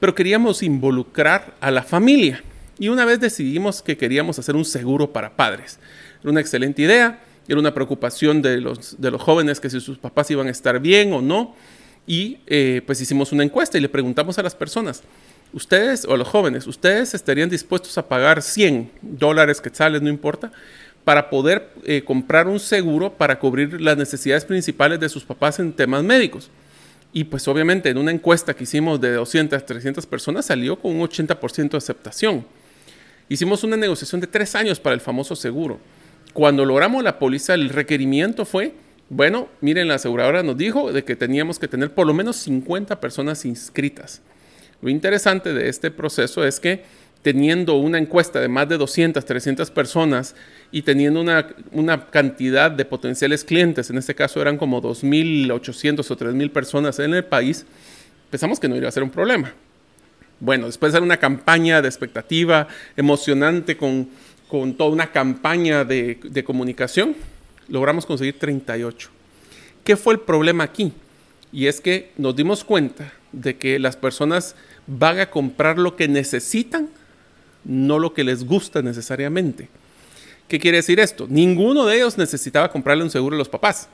pero 0.00 0.14
queríamos 0.14 0.62
involucrar 0.62 1.56
a 1.60 1.70
la 1.70 1.82
familia. 1.82 2.42
Y 2.78 2.88
una 2.88 3.04
vez 3.04 3.20
decidimos 3.20 3.82
que 3.82 3.98
queríamos 3.98 4.38
hacer 4.38 4.56
un 4.56 4.64
seguro 4.64 5.12
para 5.12 5.36
padres. 5.36 5.78
Era 6.22 6.30
una 6.30 6.40
excelente 6.40 6.80
idea, 6.80 7.20
era 7.46 7.60
una 7.60 7.74
preocupación 7.74 8.40
de 8.40 8.62
los, 8.62 8.98
de 8.98 9.10
los 9.10 9.20
jóvenes 9.20 9.60
que 9.60 9.68
si 9.68 9.78
sus 9.78 9.98
papás 9.98 10.30
iban 10.30 10.46
a 10.46 10.52
estar 10.52 10.80
bien 10.80 11.12
o 11.12 11.20
no. 11.20 11.54
Y 12.06 12.38
eh, 12.46 12.80
pues 12.86 12.98
hicimos 13.02 13.30
una 13.30 13.44
encuesta 13.44 13.76
y 13.76 13.82
le 13.82 13.90
preguntamos 13.90 14.38
a 14.38 14.42
las 14.42 14.54
personas, 14.54 15.02
ustedes 15.52 16.04
o 16.04 16.16
los 16.16 16.28
jóvenes, 16.28 16.66
ustedes 16.66 17.14
estarían 17.14 17.48
dispuestos 17.48 17.96
a 17.98 18.08
pagar 18.08 18.42
100 18.42 18.90
dólares, 19.02 19.60
quetzales, 19.60 20.02
no 20.02 20.08
importa, 20.08 20.52
para 21.04 21.30
poder 21.30 21.70
eh, 21.84 22.02
comprar 22.04 22.46
un 22.46 22.60
seguro 22.60 23.12
para 23.12 23.38
cubrir 23.38 23.80
las 23.80 23.96
necesidades 23.96 24.44
principales 24.44 25.00
de 25.00 25.08
sus 25.08 25.24
papás 25.24 25.58
en 25.58 25.72
temas 25.72 26.02
médicos. 26.02 26.50
Y 27.12 27.24
pues 27.24 27.46
obviamente 27.48 27.90
en 27.90 27.98
una 27.98 28.10
encuesta 28.10 28.54
que 28.54 28.64
hicimos 28.64 29.00
de 29.00 29.12
200, 29.12 29.66
300 29.66 30.06
personas 30.06 30.46
salió 30.46 30.78
con 30.78 30.92
un 30.96 31.06
80% 31.06 31.70
de 31.70 31.76
aceptación. 31.76 32.46
Hicimos 33.28 33.64
una 33.64 33.76
negociación 33.76 34.20
de 34.20 34.26
tres 34.26 34.54
años 34.54 34.80
para 34.80 34.94
el 34.94 35.00
famoso 35.00 35.36
seguro. 35.36 35.78
Cuando 36.32 36.64
logramos 36.64 37.02
la 37.04 37.18
póliza, 37.18 37.54
el 37.54 37.68
requerimiento 37.68 38.44
fue, 38.44 38.74
bueno, 39.10 39.48
miren, 39.60 39.88
la 39.88 39.96
aseguradora 39.96 40.42
nos 40.42 40.56
dijo 40.56 40.92
de 40.92 41.04
que 41.04 41.16
teníamos 41.16 41.58
que 41.58 41.68
tener 41.68 41.92
por 41.92 42.06
lo 42.06 42.14
menos 42.14 42.36
50 42.36 42.98
personas 43.00 43.44
inscritas. 43.44 44.22
Lo 44.82 44.90
interesante 44.90 45.54
de 45.54 45.68
este 45.68 45.90
proceso 45.90 46.44
es 46.44 46.58
que 46.58 46.82
teniendo 47.22 47.76
una 47.76 47.98
encuesta 47.98 48.40
de 48.40 48.48
más 48.48 48.68
de 48.68 48.76
200, 48.76 49.24
300 49.24 49.70
personas 49.70 50.34
y 50.72 50.82
teniendo 50.82 51.20
una, 51.20 52.06
cantidad 52.10 52.70
de 52.70 52.84
potenciales 52.84 53.44
clientes, 53.44 53.90
en 53.90 53.98
este 53.98 54.14
caso 54.14 54.42
eran 54.42 54.58
como 54.58 54.82
2.800 54.82 56.10
o 56.10 56.16
3.000 56.16 56.50
personas 56.50 56.98
en 56.98 57.14
el 57.14 57.24
país, 57.24 57.64
pensamos 58.28 58.58
que 58.58 58.68
no 58.68 58.76
iba 58.76 58.88
a 58.88 58.92
ser 58.92 59.04
un 59.04 59.10
problema. 59.10 59.54
Bueno, 60.40 60.66
después 60.66 60.90
de 60.90 60.98
hacer 60.98 61.04
una 61.04 61.18
campaña 61.18 61.80
de 61.80 61.86
expectativa 61.86 62.66
emocionante 62.96 63.76
con, 63.76 64.08
toda 64.76 64.90
una 64.90 65.12
campaña 65.12 65.84
de, 65.84 66.18
de 66.24 66.42
comunicación, 66.42 67.14
logramos 67.68 68.04
conseguir 68.04 68.36
38. 68.40 69.10
¿Qué 69.84 69.96
fue 69.96 70.14
el 70.14 70.20
problema 70.20 70.64
aquí? 70.64 70.92
Y 71.52 71.68
es 71.68 71.80
que 71.80 72.10
nos 72.16 72.34
dimos 72.34 72.64
cuenta 72.64 73.12
de 73.32 73.56
que 73.56 73.78
las 73.78 73.96
personas 73.96 74.56
van 74.86 75.20
a 75.20 75.30
comprar 75.30 75.78
lo 75.78 75.96
que 75.96 76.08
necesitan, 76.08 76.88
no 77.64 77.98
lo 77.98 78.12
que 78.12 78.24
les 78.24 78.44
gusta 78.44 78.82
necesariamente. 78.82 79.68
¿Qué 80.48 80.58
quiere 80.58 80.78
decir 80.78 81.00
esto? 81.00 81.26
Ninguno 81.28 81.86
de 81.86 81.96
ellos 81.96 82.18
necesitaba 82.18 82.70
comprarle 82.70 83.04
un 83.04 83.10
seguro 83.10 83.36
a 83.36 83.38
los 83.38 83.48
papás. 83.48 83.88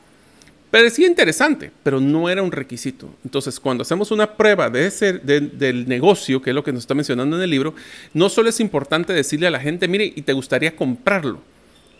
Parecía 0.70 1.06
interesante, 1.06 1.70
pero 1.82 1.98
no 1.98 2.28
era 2.28 2.42
un 2.42 2.52
requisito. 2.52 3.08
Entonces, 3.24 3.58
cuando 3.58 3.82
hacemos 3.82 4.10
una 4.10 4.34
prueba 4.34 4.68
de 4.68 4.86
ese, 4.86 5.14
del 5.14 5.88
negocio, 5.88 6.42
que 6.42 6.50
es 6.50 6.54
lo 6.54 6.62
que 6.62 6.72
nos 6.72 6.82
está 6.82 6.94
mencionando 6.94 7.36
en 7.36 7.42
el 7.42 7.50
libro, 7.50 7.74
no 8.12 8.28
solo 8.28 8.50
es 8.50 8.60
importante 8.60 9.14
decirle 9.14 9.46
a 9.46 9.50
la 9.50 9.60
gente, 9.60 9.88
mire, 9.88 10.12
y 10.14 10.22
te 10.22 10.34
gustaría 10.34 10.76
comprarlo. 10.76 11.40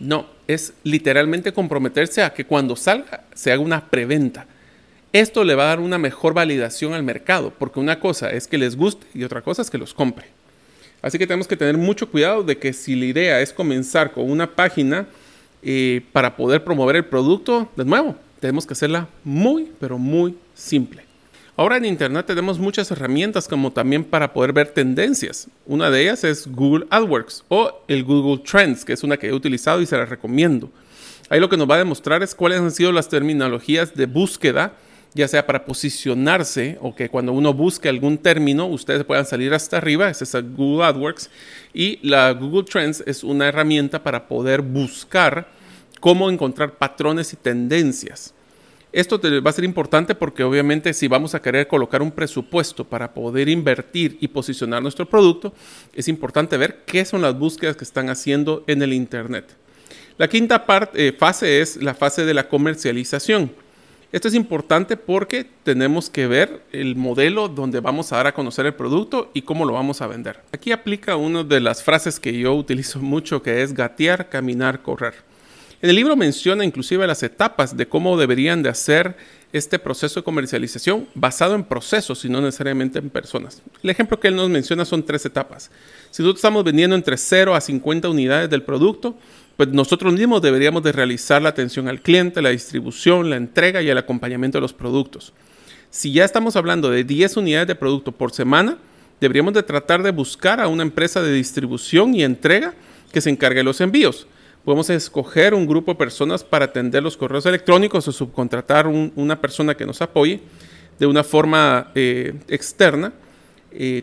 No, 0.01 0.27
es 0.47 0.75
literalmente 0.85 1.53
comprometerse 1.53 2.23
a 2.23 2.33
que 2.35 2.45
cuando 2.45 2.77
salga 2.77 3.25
se 3.35 3.53
haga 3.53 3.63
una 3.63 3.89
preventa 3.89 4.47
esto 5.13 5.45
le 5.45 5.55
va 5.55 5.65
a 5.65 5.69
dar 5.69 5.81
una 5.81 5.99
mejor 5.99 6.35
validación 6.35 6.93
al 6.93 7.03
mercado, 7.03 7.53
porque 7.59 7.81
una 7.81 7.99
cosa 7.99 8.31
es 8.31 8.47
que 8.47 8.59
les 8.59 8.77
guste 8.77 9.07
y 9.15 9.25
otra 9.25 9.43
cosa 9.43 9.63
es 9.63 9.71
que 9.71 9.79
los 9.79 9.95
compre. 9.95 10.27
Así 11.01 11.19
que 11.19 11.27
tenemos 11.27 11.47
que 11.47 11.57
tener 11.57 11.77
mucho 11.77 12.11
cuidado 12.11 12.43
de 12.43 12.59
que 12.59 12.73
si 12.73 12.97
la 12.97 13.07
idea 13.07 13.41
es 13.41 13.53
comenzar 13.53 14.13
con 14.13 14.31
una 14.31 14.55
página 14.55 15.07
eh, 15.63 16.03
para 16.13 16.37
poder 16.37 16.65
promover 16.65 16.97
el 16.97 17.05
producto, 17.05 17.71
de 17.77 17.85
nuevo, 17.85 18.17
tenemos 18.41 18.67
que 18.67 18.73
hacerla 18.73 19.09
muy, 19.25 19.71
pero 19.81 19.99
muy 19.99 20.35
simple. 20.55 21.05
Ahora 21.57 21.77
en 21.77 21.87
Internet 21.87 22.27
tenemos 22.27 22.59
muchas 22.59 22.91
herramientas 22.91 23.49
como 23.49 23.73
también 23.73 24.05
para 24.05 24.33
poder 24.33 24.53
ver 24.53 24.69
tendencias. 24.69 25.49
Una 25.67 25.91
de 25.91 26.03
ellas 26.03 26.23
es 26.23 26.47
Google 26.47 26.87
AdWords 26.91 27.45
o 27.49 27.83
el 27.89 28.05
Google 28.05 28.45
Trends, 28.45 28.85
que 28.85 28.93
es 28.93 29.03
una 29.03 29.17
que 29.17 29.29
he 29.29 29.33
utilizado 29.33 29.81
y 29.81 29.87
se 29.87 29.97
la 29.97 30.05
recomiendo. 30.05 30.71
Ahí 31.31 31.41
lo 31.41 31.49
que 31.49 31.57
nos 31.57 31.69
va 31.69 31.75
a 31.75 31.79
demostrar 31.79 32.23
es 32.23 32.35
cuáles 32.35 32.61
han 32.61 32.71
sido 32.71 32.93
las 32.93 33.09
terminologías 33.09 33.95
de 33.95 34.07
búsqueda 34.07 34.75
ya 35.15 35.29
sea 35.29 35.47
para 35.47 35.65
posicionarse 35.65 36.79
o 36.81 36.95
que 36.95 37.09
cuando 37.09 37.33
uno 37.33 37.55
busque 37.55 37.89
algún 37.89 38.19
término, 38.19 38.67
ustedes 38.67 39.05
puedan 39.05 39.27
salir 39.27 39.55
hasta 39.55 39.79
arriba, 39.79 40.09
es 40.11 40.23
esa 40.23 40.41
Google 40.41 40.85
AdWords, 40.87 41.31
y 41.73 41.99
la 42.03 42.33
Google 42.33 42.65
Trends 42.65 43.03
es 43.07 43.25
una 43.25 43.49
herramienta 43.49 44.03
para 44.03 44.29
poder 44.29 44.63
buscar 44.63 45.49
cómo 46.01 46.31
encontrar 46.31 46.77
patrones 46.77 47.33
y 47.33 47.37
tendencias. 47.37 48.35
Esto 48.91 49.21
va 49.45 49.51
a 49.51 49.53
ser 49.53 49.65
importante 49.65 50.15
porque 50.15 50.43
obviamente 50.43 50.95
si 50.95 51.09
vamos 51.09 51.35
a 51.35 51.43
querer 51.43 51.69
colocar 51.69 52.01
un 52.01 52.11
presupuesto 52.11 52.85
para 52.85 53.13
poder 53.13 53.49
invertir 53.49 54.17
y 54.21 54.29
posicionar 54.29 54.83
nuestro 54.83 55.07
producto, 55.07 55.53
es 55.95 56.09
importante 56.09 56.57
ver 56.57 56.85
qué 56.87 57.05
son 57.05 57.21
las 57.21 57.39
búsquedas 57.39 57.77
que 57.77 57.85
están 57.85 58.09
haciendo 58.09 58.65
en 58.67 58.81
el 58.81 58.95
Internet. 58.95 59.45
La 60.17 60.27
quinta 60.29 60.65
parte, 60.65 61.09
eh, 61.09 61.13
fase 61.13 61.61
es 61.61 61.77
la 61.77 61.95
fase 61.95 62.25
de 62.25 62.35
la 62.35 62.49
comercialización. 62.49 63.53
Esto 64.11 64.29
es 64.29 64.35
importante 64.35 64.97
porque 64.97 65.45
tenemos 65.65 66.09
que 66.09 66.27
ver 66.27 66.63
el 66.73 66.97
modelo 66.97 67.47
donde 67.49 67.81
vamos 67.81 68.11
a 68.11 68.17
dar 68.17 68.29
a 68.29 68.33
conocer 68.33 68.65
el 68.65 68.73
producto 68.73 69.31
y 69.35 69.43
cómo 69.43 69.67
lo 69.67 69.75
vamos 69.75 70.01
a 70.01 70.07
vender. 70.07 70.41
Aquí 70.51 70.73
aplica 70.73 71.17
una 71.17 71.45
de 71.45 71.61
las 71.61 71.83
frases 71.83 72.19
que 72.19 72.33
yo 72.33 72.55
utilizo 72.55 72.99
mucho 73.03 73.43
que 73.43 73.63
es 73.63 73.75
gatear, 73.75 74.31
caminar, 74.31 74.81
correr. 74.81 75.13
En 75.83 75.91
el 75.91 75.97
libro 75.97 76.17
menciona 76.17 76.65
inclusive 76.65 77.07
las 77.07 77.23
etapas 77.23 77.77
de 77.77 77.87
cómo 77.87 78.17
deberían 78.17 78.63
de 78.63 78.71
hacer 78.71 79.15
este 79.53 79.79
proceso 79.79 80.21
de 80.21 80.25
comercialización 80.25 81.07
basado 81.15 81.55
en 81.55 81.63
procesos 81.63 82.25
y 82.25 82.31
no 82.31 82.41
necesariamente 82.41 82.99
en 82.99 83.11
personas. 83.11 83.63
El 83.83 83.91
ejemplo 83.91 84.19
que 84.19 84.29
él 84.29 84.37
nos 84.37 84.49
menciona 84.49 84.87
son 84.87 85.05
tres 85.05 85.27
etapas. 85.27 85.71
Si 86.11 86.23
nosotros 86.23 86.39
estamos 86.39 86.65
vendiendo 86.65 86.97
entre 86.97 87.19
0 87.19 87.55
a 87.55 87.61
50 87.61 88.09
unidades 88.09 88.49
del 88.49 88.63
producto, 88.63 89.17
pues 89.59 89.69
nosotros 89.69 90.15
mismos 90.15 90.41
deberíamos 90.41 90.83
de 90.83 90.93
realizar 90.93 91.43
la 91.43 91.51
atención 91.51 91.87
al 91.89 92.01
cliente, 92.01 92.41
la 92.41 92.49
distribución, 92.49 93.29
la 93.29 93.37
entrega 93.37 93.83
y 93.83 93.91
el 93.91 93.99
acompañamiento 93.99 94.57
de 94.57 94.63
los 94.63 94.73
productos. 94.73 95.35
Si 95.91 96.13
ya 96.13 96.25
estamos 96.25 96.57
hablando 96.57 96.89
de 96.89 97.05
10 97.05 97.37
unidades 97.37 97.69
de 97.69 97.75
producto 97.75 98.13
por 98.13 98.33
semana, 98.33 98.79
deberíamos 99.21 99.53
de 99.53 99.63
tratar 99.63 100.03
de 100.03 100.13
buscar 100.13 100.61
a 100.61 100.69
una 100.69 100.83
empresa 100.83 101.21
de 101.21 101.33
distribución 101.33 102.15
y 102.15 102.25
entrega 102.25 102.73
que 103.13 103.21
se 103.21 103.29
encargue 103.29 103.59
de 103.59 103.65
los 103.65 103.83
envíos 103.83 104.27
podemos 104.69 104.91
escoger 104.91 105.55
un 105.55 105.67
grupo 105.67 105.93
de 105.93 105.97
personas 105.97 106.45
para 106.45 106.67
atender 106.67 107.03
los 107.03 107.17
correos 107.17 107.47
electrónicos 107.47 108.07
o 108.07 108.13
subcontratar 108.13 108.87
una 108.87 109.41
persona 109.41 109.75
que 109.75 109.87
nos 109.87 110.03
apoye 110.03 110.41
de 110.99 111.07
una 111.07 111.25
forma 111.25 111.91
eh, 111.95 112.35
externa. 112.49 113.15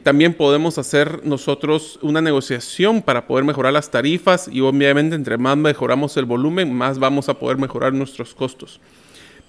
También 0.04 0.34
podemos 0.34 0.78
hacer 0.78 1.26
nosotros 1.26 2.00
una 2.02 2.22
negociación 2.22 3.02
para 3.02 3.28
poder 3.28 3.44
mejorar 3.44 3.74
las 3.74 3.90
tarifas 3.90 4.48
y 4.48 4.62
obviamente 4.62 5.16
entre 5.16 5.38
más 5.38 5.58
mejoramos 5.58 6.16
el 6.18 6.26
volumen, 6.26 6.74
más 6.74 7.00
vamos 7.00 7.30
a 7.30 7.34
poder 7.34 7.58
mejorar 7.58 7.94
nuestros 7.94 8.36
costos. 8.36 8.80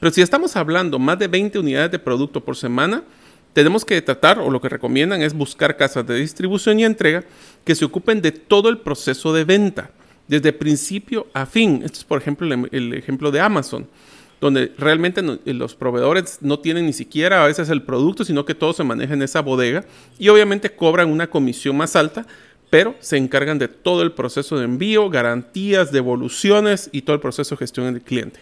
Pero 0.00 0.12
si 0.12 0.22
estamos 0.22 0.56
hablando 0.56 0.98
más 0.98 1.18
de 1.18 1.28
20 1.28 1.58
unidades 1.58 1.90
de 1.90 1.98
producto 1.98 2.42
por 2.42 2.56
semana, 2.56 3.02
tenemos 3.52 3.84
que 3.84 4.02
tratar, 4.02 4.38
o 4.38 4.50
lo 4.50 4.60
que 4.60 4.68
recomiendan 4.68 5.22
es 5.22 5.32
buscar 5.32 5.76
casas 5.76 6.06
de 6.06 6.16
distribución 6.16 6.78
y 6.78 6.84
entrega 6.84 7.24
que 7.64 7.74
se 7.74 7.86
ocupen 7.86 8.20
de 8.20 8.32
todo 8.32 8.68
el 8.68 8.78
proceso 8.78 9.32
de 9.32 9.44
venta 9.44 9.90
desde 10.28 10.52
principio 10.52 11.26
a 11.32 11.46
fin. 11.46 11.80
Este 11.82 11.98
es, 11.98 12.04
por 12.04 12.20
ejemplo, 12.20 12.46
el, 12.70 12.92
ejemplo 12.92 13.30
de 13.30 13.40
Amazon, 13.40 13.86
donde 14.40 14.72
realmente 14.76 15.22
los 15.22 15.74
proveedores 15.74 16.38
no 16.42 16.58
tienen 16.58 16.86
ni 16.86 16.92
siquiera 16.92 17.42
a 17.42 17.46
veces 17.46 17.70
el 17.70 17.82
producto, 17.82 18.24
sino 18.24 18.44
que 18.44 18.54
todo 18.54 18.72
se 18.72 18.84
maneja 18.84 19.14
en 19.14 19.22
esa 19.22 19.40
bodega 19.40 19.84
y 20.18 20.28
obviamente 20.28 20.74
cobran 20.74 21.10
una 21.10 21.28
comisión 21.28 21.76
más 21.76 21.96
alta, 21.96 22.26
pero 22.68 22.94
se 23.00 23.16
encargan 23.16 23.58
de 23.58 23.68
todo 23.68 24.02
el 24.02 24.12
proceso 24.12 24.58
de 24.58 24.64
envío, 24.64 25.08
garantías, 25.08 25.92
devoluciones 25.92 26.90
y 26.92 27.02
todo 27.02 27.14
el 27.14 27.20
proceso 27.20 27.54
de 27.54 27.60
gestión 27.60 27.92
del 27.92 28.02
cliente. 28.02 28.40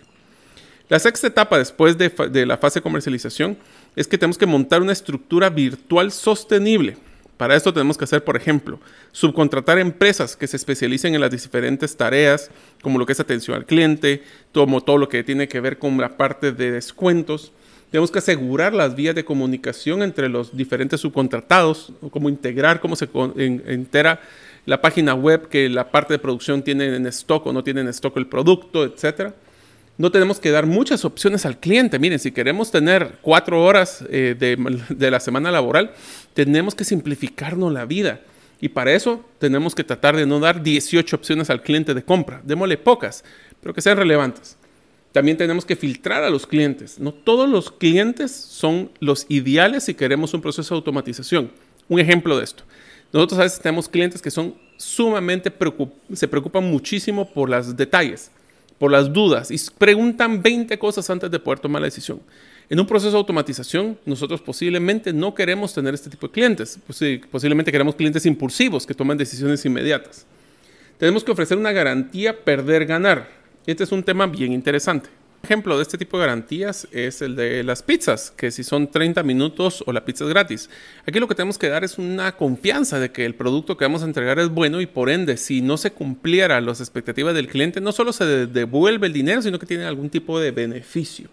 La 0.89 0.99
sexta 0.99 1.29
etapa 1.29 1.59
después 1.59 1.97
de, 1.97 2.09
de 2.09 2.47
la 2.47 2.59
fase 2.59 2.81
de 2.81 2.83
comercialización 2.83 3.57
es 3.97 4.09
que 4.09 4.19
tenemos 4.19 4.37
que 4.37 4.47
montar 4.47 4.83
una 4.83 4.93
estructura 4.93 5.49
virtual 5.49 6.11
sostenible 6.11 6.97
para 7.37 7.57
esto 7.57 7.73
tenemos 7.73 7.99
que 7.99 8.05
hacer, 8.05 8.23
por 8.23 8.37
ejemplo, 8.37 8.79
subcontratar 9.13 9.79
empresas 9.79 10.37
que 10.37 10.47
se 10.47 10.57
especialicen 10.57 11.15
en 11.15 11.21
las 11.21 11.31
diferentes 11.31 11.97
tareas, 11.97 12.51
como 12.83 12.99
lo 12.99 13.07
que 13.07 13.13
es 13.13 13.21
atención 13.21 13.57
al 13.57 13.67
cliente, 13.67 14.23
como 14.53 14.81
todo 14.81 14.99
lo 14.99 15.09
que 15.09 15.25
tiene 15.25 15.49
que 15.49 15.61
ver 15.61 15.79
con 15.79 15.99
la 15.99 16.17
parte 16.17 16.53
de 16.53 16.71
descuentos. 16.71 17.53
Tenemos 17.91 18.11
que 18.11 18.19
asegurar 18.19 18.73
las 18.73 18.95
vías 18.95 19.15
de 19.15 19.25
comunicación 19.25 20.03
entre 20.03 20.29
los 20.29 20.57
diferentes 20.57 21.01
subcontratados, 21.01 21.93
cómo 22.11 22.29
integrar, 22.29 22.81
cómo 22.81 22.97
se 22.97 23.09
entera 23.37 24.21
la 24.67 24.81
página 24.81 25.15
web 25.15 25.49
que 25.49 25.69
la 25.69 25.91
parte 25.91 26.15
de 26.15 26.19
producción 26.19 26.63
tiene 26.63 26.95
en 26.97 27.07
stock 27.07 27.47
o 27.47 27.53
no 27.53 27.63
tiene 27.63 27.83
en 27.83 27.89
stock 27.89 28.17
el 28.17 28.27
producto, 28.27 28.85
etcétera 28.85 29.35
no 29.97 30.11
tenemos 30.11 30.41
que 30.41 30.51
dar 30.51 30.67
muchas 30.67 31.05
opciones 31.05 31.47
al 31.47 31.59
cliente. 31.59 31.99
Miren, 31.99 32.19
si 32.19 32.33
queremos 32.33 32.71
tener 32.71 33.19
cuatro 33.23 33.63
horas 33.63 34.05
eh, 34.11 34.35
de, 34.37 35.11
la 35.11 35.21
semana 35.21 35.53
laboral, 35.53 35.93
tenemos 36.33 36.75
que 36.75 36.85
simplificarnos 36.85 37.73
la 37.73 37.85
vida. 37.85 38.21
Y 38.61 38.71
para 38.71 38.93
eso 38.93 39.25
tenemos 39.39 39.75
que 39.75 39.85
tratar 39.85 40.17
de 40.17 40.27
no 40.27 40.41
dar 40.41 40.63
18 40.63 41.15
opciones 41.15 41.49
al 41.51 41.63
cliente 41.63 41.95
de 41.95 42.03
compra. 42.03 42.41
Démosle 42.45 42.77
pocas, 42.77 43.25
pero 43.61 43.73
que 43.73 43.83
sean 43.83 43.97
relevantes. 43.97 44.57
También 45.13 45.37
tenemos 45.37 45.65
que 45.65 45.77
filtrar 45.77 46.25
a 46.25 46.31
los 46.31 46.45
clientes. 46.47 46.99
No 46.99 47.13
todos 47.13 47.49
los 47.49 47.71
clientes 47.71 48.33
son 48.33 48.91
los 48.99 49.27
ideales 49.29 49.85
si 49.85 49.95
queremos 49.95 50.35
un 50.35 50.41
proceso 50.41 50.75
de 50.75 50.79
automatización. 50.79 51.53
Un 51.89 52.01
ejemplo 52.01 52.37
de 52.37 52.45
esto. 52.45 52.65
Nosotros 53.13 53.39
a 53.39 53.45
veces 53.45 53.61
tenemos 53.61 53.89
clientes 53.89 54.21
que 54.21 54.31
son 54.31 54.57
sumamente 54.77 55.53
se 56.15 56.27
preocupan 56.27 56.65
muchísimo 56.65 57.33
por 57.33 57.49
los 57.49 57.77
detalles 57.77 58.33
por 58.85 58.93
las 58.93 59.11
dudas 59.11 59.51
y 59.51 59.57
preguntan 59.79 60.43
20 60.43 60.79
cosas 60.79 61.09
antes 61.09 61.31
de 61.31 61.39
poder 61.39 61.59
tomar 61.59 61.81
la 61.81 61.87
decisión. 61.87 62.21
En 62.69 62.79
un 62.79 62.87
proceso 62.87 63.13
de 63.13 63.17
automatización, 63.17 63.99
nosotros 64.05 64.43
posiblemente 64.43 65.11
no 65.11 65.35
queremos 65.35 65.73
tener 65.73 65.95
este 65.95 66.11
tipo 66.11 66.27
de 66.27 66.35
clientes. 66.35 66.79
Pues 66.87 67.03
posiblemente 67.31 67.73
queremos 67.73 67.95
clientes 67.95 68.27
impulsivos 68.27 68.85
que 68.85 68.93
toman 68.93 69.17
decisiones 69.17 69.65
inmediatas. 69.65 70.27
Tenemos 70.99 71.25
que 71.25 71.33
ofrecer 71.33 71.57
una 71.57 71.73
garantía 71.73 72.45
perder-ganar. 72.45 73.27
Este 73.67 73.85
es 73.85 73.91
un 73.91 74.03
tema 74.03 74.27
bien 74.27 74.53
interesante 74.53 75.09
ejemplo 75.45 75.77
de 75.77 75.83
este 75.83 75.97
tipo 75.97 76.19
de 76.19 76.27
garantías 76.27 76.89
es 76.91 77.23
el 77.23 77.37
de 77.37 77.63
las 77.63 77.83
pizzas, 77.83 78.33
que 78.33 78.51
si 78.51 78.65
son 78.65 78.91
30 78.91 79.23
minutos 79.23 79.85
o 79.87 79.93
la 79.93 80.05
pizza 80.05 80.25
es 80.25 80.31
gratis. 80.31 80.71
Aquí 81.07 81.21
lo 81.21 81.29
que 81.29 81.35
tenemos 81.35 81.59
que 81.59 81.69
dar 81.69 81.85
es 81.85 81.99
una 81.99 82.37
confianza 82.37 82.99
de 82.99 83.13
que 83.13 83.25
el 83.25 83.35
producto 83.35 83.77
que 83.77 83.85
vamos 83.85 84.03
a 84.03 84.07
entregar 84.07 84.39
es 84.39 84.49
bueno 84.49 84.81
y 84.81 84.87
por 84.87 85.11
ende, 85.11 85.37
si 85.37 85.63
no 85.63 85.77
se 85.77 85.93
cumpliera 85.93 86.61
las 86.61 86.81
expectativas 86.81 87.35
del 87.35 87.49
cliente, 87.49 87.81
no 87.81 87.93
solo 87.93 88.13
se 88.13 88.25
devuelve 88.47 89.07
el 89.07 89.13
dinero, 89.13 89.43
sino 89.43 89.59
que 89.59 89.67
tiene 89.67 89.85
algún 89.85 90.11
tipo 90.11 90.41
de 90.41 90.51
beneficio. 90.51 91.29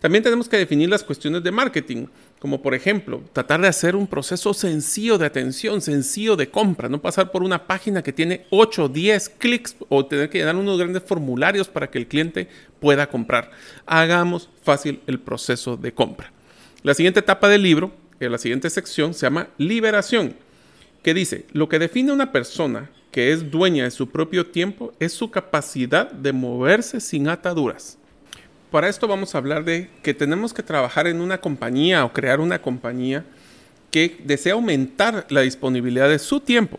También 0.00 0.24
tenemos 0.24 0.48
que 0.48 0.56
definir 0.56 0.88
las 0.88 1.04
cuestiones 1.04 1.42
de 1.42 1.50
marketing, 1.50 2.06
como 2.38 2.62
por 2.62 2.74
ejemplo, 2.74 3.22
tratar 3.34 3.60
de 3.60 3.68
hacer 3.68 3.94
un 3.94 4.06
proceso 4.06 4.54
sencillo 4.54 5.18
de 5.18 5.26
atención, 5.26 5.82
sencillo 5.82 6.36
de 6.36 6.48
compra, 6.48 6.88
no 6.88 7.02
pasar 7.02 7.30
por 7.30 7.42
una 7.42 7.66
página 7.66 8.02
que 8.02 8.14
tiene 8.14 8.46
8 8.48 8.84
o 8.84 8.88
10 8.88 9.28
clics 9.38 9.76
o 9.90 10.06
tener 10.06 10.30
que 10.30 10.38
llenar 10.38 10.56
unos 10.56 10.78
grandes 10.78 11.02
formularios 11.02 11.68
para 11.68 11.90
que 11.90 11.98
el 11.98 12.06
cliente 12.06 12.48
pueda 12.80 13.08
comprar. 13.08 13.50
Hagamos 13.84 14.48
fácil 14.62 15.00
el 15.06 15.20
proceso 15.20 15.76
de 15.76 15.92
compra. 15.92 16.32
La 16.82 16.94
siguiente 16.94 17.20
etapa 17.20 17.50
del 17.50 17.62
libro, 17.62 17.92
en 18.20 18.32
la 18.32 18.38
siguiente 18.38 18.70
sección, 18.70 19.12
se 19.12 19.26
llama 19.26 19.48
liberación, 19.58 20.34
que 21.02 21.12
dice, 21.12 21.44
lo 21.52 21.68
que 21.68 21.78
define 21.78 22.10
a 22.10 22.14
una 22.14 22.32
persona 22.32 22.90
que 23.10 23.32
es 23.32 23.50
dueña 23.50 23.84
de 23.84 23.90
su 23.90 24.08
propio 24.08 24.46
tiempo 24.46 24.94
es 24.98 25.12
su 25.12 25.30
capacidad 25.30 26.10
de 26.10 26.32
moverse 26.32 27.00
sin 27.00 27.28
ataduras. 27.28 27.98
Para 28.70 28.88
esto 28.88 29.08
vamos 29.08 29.34
a 29.34 29.38
hablar 29.38 29.64
de 29.64 29.90
que 30.02 30.14
tenemos 30.14 30.54
que 30.54 30.62
trabajar 30.62 31.08
en 31.08 31.20
una 31.20 31.38
compañía 31.38 32.04
o 32.04 32.12
crear 32.12 32.38
una 32.38 32.62
compañía 32.62 33.24
que 33.90 34.20
desea 34.22 34.52
aumentar 34.52 35.26
la 35.28 35.40
disponibilidad 35.40 36.08
de 36.08 36.20
su 36.20 36.38
tiempo, 36.38 36.78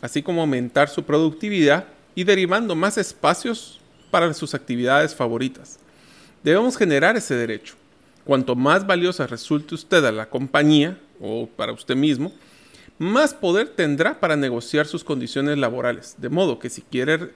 así 0.00 0.22
como 0.22 0.42
aumentar 0.42 0.88
su 0.88 1.02
productividad 1.02 1.86
y 2.14 2.22
derivando 2.22 2.76
más 2.76 2.96
espacios 2.96 3.80
para 4.12 4.32
sus 4.34 4.54
actividades 4.54 5.16
favoritas. 5.16 5.80
Debemos 6.44 6.76
generar 6.76 7.16
ese 7.16 7.34
derecho. 7.34 7.74
Cuanto 8.24 8.54
más 8.54 8.86
valiosa 8.86 9.26
resulte 9.26 9.74
usted 9.74 10.04
a 10.04 10.12
la 10.12 10.28
compañía 10.28 10.96
o 11.20 11.48
para 11.48 11.72
usted 11.72 11.96
mismo, 11.96 12.32
más 12.98 13.34
poder 13.34 13.70
tendrá 13.70 14.20
para 14.20 14.36
negociar 14.36 14.86
sus 14.86 15.02
condiciones 15.02 15.58
laborales. 15.58 16.14
De 16.18 16.28
modo 16.28 16.60
que 16.60 16.70
si 16.70 16.82
quiere 16.82 17.30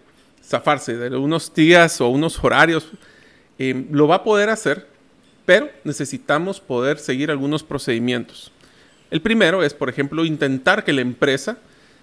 zafarse 0.45 0.97
de 0.97 1.17
unos 1.17 1.53
días 1.53 2.01
o 2.01 2.07
unos 2.07 2.39
horarios 2.45 2.93
eh, 3.59 3.87
lo 3.91 4.09
va 4.09 4.17
a 4.17 4.25
poder 4.25 4.51
hacer, 4.51 4.87
pero 5.45 5.71
necesitamos 5.85 6.61
poder 6.61 6.99
seguir 6.99 7.31
algunos 7.31 7.63
procedimientos. 7.63 8.53
El 9.11 9.23
primero 9.23 9.63
es, 9.63 9.73
por 9.75 9.89
ejemplo, 9.89 10.25
intentar 10.25 10.85
que 10.85 10.93
la 10.93 11.01
empresa, 11.01 11.59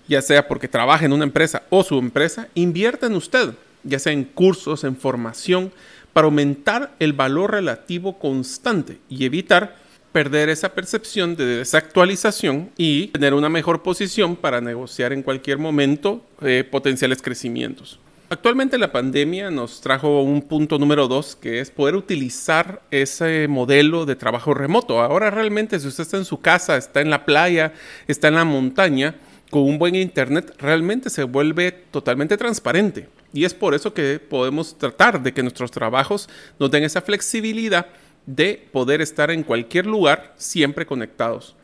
ya 0.07 0.21
sea 0.21 0.47
porque 0.47 0.67
trabaja 0.67 1.05
en 1.05 1.13
una 1.13 1.25
empresa 1.25 1.63
o 1.69 1.83
su 1.83 1.99
empresa, 1.99 2.47
invierta 2.55 3.07
en 3.07 3.15
usted, 3.15 3.53
ya 3.83 3.99
sea 3.99 4.13
en 4.13 4.23
cursos, 4.23 4.83
en 4.83 4.95
formación, 4.95 5.71
para 6.13 6.25
aumentar 6.25 6.95
el 6.99 7.13
valor 7.13 7.51
relativo 7.51 8.17
constante 8.19 8.99
y 9.09 9.25
evitar 9.25 9.75
perder 10.13 10.49
esa 10.49 10.73
percepción 10.73 11.35
de 11.35 11.45
desactualización 11.45 12.69
y 12.77 13.07
tener 13.07 13.33
una 13.33 13.49
mejor 13.49 13.81
posición 13.81 14.35
para 14.35 14.61
negociar 14.61 15.11
en 15.11 15.23
cualquier 15.23 15.57
momento 15.57 16.23
eh, 16.41 16.63
potenciales 16.69 17.21
crecimientos. 17.21 17.99
Actualmente 18.33 18.79
la 18.79 18.91
pandemia 18.91 19.51
nos 19.51 19.79
trajo 19.79 20.23
un 20.23 20.41
punto 20.41 20.79
número 20.79 21.07
dos, 21.07 21.35
que 21.35 21.59
es 21.59 21.69
poder 21.69 21.95
utilizar 21.95 22.81
ese 22.89 23.47
modelo 23.47 24.07
de 24.07 24.15
trabajo 24.15 24.55
remoto. 24.55 25.01
Ahora 25.01 25.29
realmente 25.29 25.79
si 25.79 25.87
usted 25.87 26.01
está 26.01 26.17
en 26.17 26.25
su 26.25 26.41
casa, 26.41 26.75
está 26.75 27.01
en 27.01 27.11
la 27.11 27.25
playa, 27.25 27.73
está 28.07 28.29
en 28.29 28.33
la 28.33 28.43
montaña, 28.43 29.17
con 29.51 29.61
un 29.61 29.77
buen 29.77 29.93
internet, 29.93 30.55
realmente 30.57 31.11
se 31.11 31.25
vuelve 31.25 31.71
totalmente 31.91 32.35
transparente. 32.35 33.07
Y 33.33 33.45
es 33.45 33.53
por 33.53 33.75
eso 33.75 33.93
que 33.93 34.17
podemos 34.17 34.79
tratar 34.79 35.21
de 35.21 35.31
que 35.31 35.43
nuestros 35.43 35.69
trabajos 35.69 36.27
nos 36.57 36.71
den 36.71 36.85
esa 36.85 37.03
flexibilidad 37.03 37.85
de 38.25 38.67
poder 38.71 38.99
estar 39.01 39.29
en 39.29 39.43
cualquier 39.43 39.85
lugar 39.85 40.33
siempre 40.37 40.87
conectados. 40.87 41.55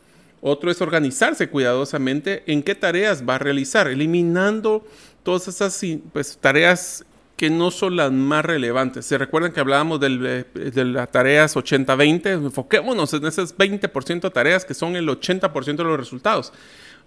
Otro 0.42 0.72
es 0.72 0.82
organizarse 0.82 1.50
cuidadosamente 1.50 2.44
en 2.46 2.64
qué 2.64 2.76
tareas 2.76 3.28
va 3.28 3.36
a 3.36 3.40
realizar, 3.40 3.88
eliminando 3.88 4.86
todas 5.24 5.48
esas 5.48 5.82
pues, 6.12 6.38
tareas 6.38 7.06
que 7.40 7.50
no 7.50 7.72
son 7.72 7.96
las 7.96 8.12
más 8.12 8.44
relevantes. 8.44 9.06
¿Se 9.06 9.18
recuerdan 9.18 9.54
que 9.54 9.62
hablábamos 9.62 10.02
de 10.02 10.46
las 10.86 11.10
tareas 11.10 11.56
80-20? 11.56 12.34
Enfoquémonos 12.34 13.14
en 13.14 13.26
esas 13.26 13.58
20% 13.58 14.20
de 14.20 14.30
tareas 14.30 14.66
que 14.66 14.74
son 14.74 14.98
el 14.98 15.08
80% 15.08 15.78
de 15.78 15.84
los 15.86 15.98
resultados. 15.98 16.52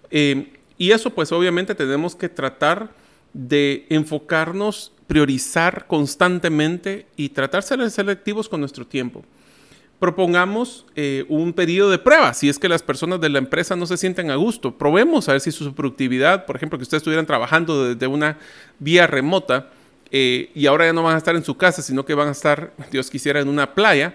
Eh, 0.09 0.53
y 0.77 0.91
eso 0.91 1.11
pues 1.11 1.31
obviamente 1.31 1.75
tenemos 1.75 2.15
que 2.15 2.29
tratar 2.29 2.89
de 3.33 3.85
enfocarnos, 3.89 4.91
priorizar 5.05 5.85
constantemente 5.85 7.05
y 7.15 7.29
tratar 7.29 7.61
de 7.63 7.67
ser 7.67 7.91
selectivos 7.91 8.49
con 8.49 8.59
nuestro 8.59 8.87
tiempo. 8.87 9.23
Propongamos 10.03 10.85
eh, 10.97 11.23
un 11.29 11.53
periodo 11.53 11.89
de 11.89 11.97
prueba, 11.97 12.33
si 12.33 12.49
es 12.49 12.59
que 12.59 12.67
las 12.67 12.83
personas 12.83 13.21
de 13.21 13.29
la 13.29 13.37
empresa 13.37 13.77
no 13.77 13.85
se 13.85 13.95
sienten 13.95 14.31
a 14.31 14.35
gusto. 14.35 14.77
Probemos 14.77 15.29
a 15.29 15.31
ver 15.31 15.39
si 15.39 15.49
su 15.53 15.73
productividad, 15.73 16.45
por 16.45 16.57
ejemplo, 16.57 16.77
que 16.77 16.83
ustedes 16.83 16.99
estuvieran 16.99 17.25
trabajando 17.25 17.87
desde 17.87 18.07
una 18.07 18.37
vía 18.79 19.07
remota 19.07 19.69
eh, 20.11 20.51
y 20.53 20.65
ahora 20.65 20.87
ya 20.87 20.91
no 20.91 21.03
van 21.03 21.15
a 21.15 21.19
estar 21.19 21.37
en 21.37 21.45
su 21.45 21.55
casa, 21.55 21.81
sino 21.81 22.03
que 22.03 22.15
van 22.15 22.27
a 22.27 22.31
estar, 22.31 22.73
Dios 22.91 23.09
quisiera, 23.09 23.39
en 23.39 23.47
una 23.47 23.73
playa 23.73 24.13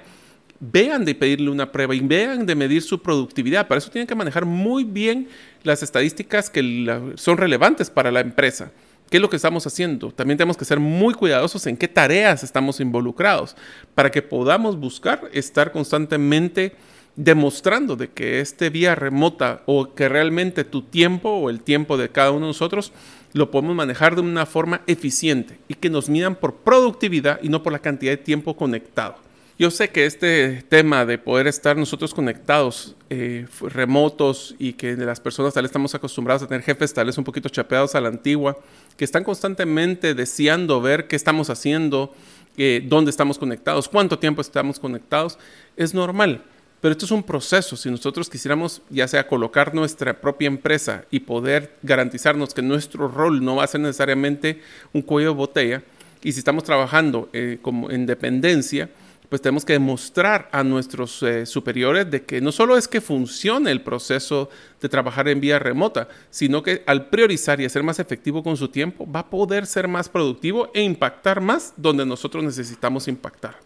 vean 0.60 1.06
de 1.06 1.14
pedirle 1.14 1.48
una 1.48 1.72
prueba 1.72 1.94
y 1.94 2.00
vean 2.00 2.44
de 2.44 2.54
medir 2.54 2.82
su 2.82 3.00
productividad. 3.00 3.66
Para 3.66 3.78
eso 3.78 3.90
tienen 3.90 4.06
que 4.06 4.14
manejar 4.14 4.44
muy 4.44 4.84
bien 4.84 5.28
las 5.62 5.82
estadísticas 5.82 6.50
que 6.50 7.12
son 7.14 7.38
relevantes 7.38 7.88
para 7.88 8.10
la 8.10 8.20
empresa. 8.20 8.72
¿Qué 9.10 9.16
es 9.16 9.22
lo 9.22 9.30
que 9.30 9.36
estamos 9.36 9.66
haciendo? 9.66 10.10
También 10.10 10.36
tenemos 10.36 10.58
que 10.58 10.66
ser 10.66 10.78
muy 10.80 11.14
cuidadosos 11.14 11.66
en 11.66 11.78
qué 11.78 11.88
tareas 11.88 12.44
estamos 12.44 12.78
involucrados 12.78 13.56
para 13.94 14.10
que 14.10 14.20
podamos 14.20 14.78
buscar 14.78 15.30
estar 15.32 15.72
constantemente 15.72 16.76
demostrando 17.16 17.96
de 17.96 18.10
que 18.10 18.40
este 18.40 18.68
vía 18.68 18.94
remota 18.94 19.62
o 19.64 19.94
que 19.94 20.08
realmente 20.08 20.62
tu 20.64 20.82
tiempo 20.82 21.30
o 21.30 21.48
el 21.48 21.62
tiempo 21.62 21.96
de 21.96 22.10
cada 22.10 22.32
uno 22.32 22.46
de 22.46 22.50
nosotros 22.50 22.92
lo 23.32 23.50
podemos 23.50 23.74
manejar 23.74 24.14
de 24.14 24.20
una 24.20 24.44
forma 24.44 24.82
eficiente 24.86 25.58
y 25.68 25.74
que 25.74 25.90
nos 25.90 26.10
midan 26.10 26.36
por 26.36 26.56
productividad 26.56 27.40
y 27.42 27.48
no 27.48 27.62
por 27.62 27.72
la 27.72 27.78
cantidad 27.78 28.12
de 28.12 28.18
tiempo 28.18 28.56
conectado. 28.56 29.27
Yo 29.58 29.72
sé 29.72 29.90
que 29.90 30.06
este 30.06 30.62
tema 30.68 31.04
de 31.04 31.18
poder 31.18 31.48
estar 31.48 31.76
nosotros 31.76 32.14
conectados, 32.14 32.94
eh, 33.10 33.44
remotos 33.60 34.54
y 34.56 34.74
que 34.74 34.94
las 34.96 35.18
personas 35.18 35.52
tal 35.52 35.64
vez 35.64 35.70
estamos 35.70 35.96
acostumbrados 35.96 36.44
a 36.44 36.46
tener 36.46 36.62
jefes 36.62 36.94
tal 36.94 37.06
vez 37.06 37.18
un 37.18 37.24
poquito 37.24 37.48
chapeados 37.48 37.96
a 37.96 38.00
la 38.00 38.08
antigua, 38.08 38.56
que 38.96 39.04
están 39.04 39.24
constantemente 39.24 40.14
deseando 40.14 40.80
ver 40.80 41.08
qué 41.08 41.16
estamos 41.16 41.50
haciendo, 41.50 42.14
eh, 42.56 42.84
dónde 42.86 43.10
estamos 43.10 43.36
conectados, 43.36 43.88
cuánto 43.88 44.20
tiempo 44.20 44.42
estamos 44.42 44.78
conectados, 44.78 45.40
es 45.76 45.92
normal. 45.92 46.44
Pero 46.80 46.92
esto 46.92 47.06
es 47.06 47.10
un 47.10 47.24
proceso. 47.24 47.76
Si 47.76 47.90
nosotros 47.90 48.30
quisiéramos, 48.30 48.82
ya 48.90 49.08
sea 49.08 49.26
colocar 49.26 49.74
nuestra 49.74 50.20
propia 50.20 50.46
empresa 50.46 51.04
y 51.10 51.18
poder 51.18 51.74
garantizarnos 51.82 52.54
que 52.54 52.62
nuestro 52.62 53.08
rol 53.08 53.44
no 53.44 53.56
va 53.56 53.64
a 53.64 53.66
ser 53.66 53.80
necesariamente 53.80 54.62
un 54.92 55.02
cuello 55.02 55.30
de 55.30 55.34
botella, 55.34 55.82
y 56.22 56.32
si 56.32 56.38
estamos 56.38 56.62
trabajando 56.62 57.28
eh, 57.32 57.58
como 57.60 57.90
en 57.90 58.06
dependencia, 58.06 58.88
pues 59.28 59.42
tenemos 59.42 59.64
que 59.64 59.74
demostrar 59.74 60.48
a 60.52 60.64
nuestros 60.64 61.22
eh, 61.22 61.44
superiores 61.44 62.10
de 62.10 62.22
que 62.22 62.40
no 62.40 62.50
solo 62.50 62.78
es 62.78 62.88
que 62.88 63.00
funcione 63.00 63.70
el 63.70 63.82
proceso 63.82 64.48
de 64.80 64.88
trabajar 64.88 65.28
en 65.28 65.40
vía 65.40 65.58
remota, 65.58 66.08
sino 66.30 66.62
que 66.62 66.82
al 66.86 67.08
priorizar 67.08 67.60
y 67.60 67.66
hacer 67.66 67.82
más 67.82 67.98
efectivo 67.98 68.42
con 68.42 68.56
su 68.56 68.68
tiempo, 68.68 69.10
va 69.10 69.20
a 69.20 69.30
poder 69.30 69.66
ser 69.66 69.86
más 69.86 70.08
productivo 70.08 70.70
e 70.72 70.82
impactar 70.82 71.40
más 71.40 71.74
donde 71.76 72.06
nosotros 72.06 72.42
necesitamos 72.42 73.06
impactar. 73.06 73.56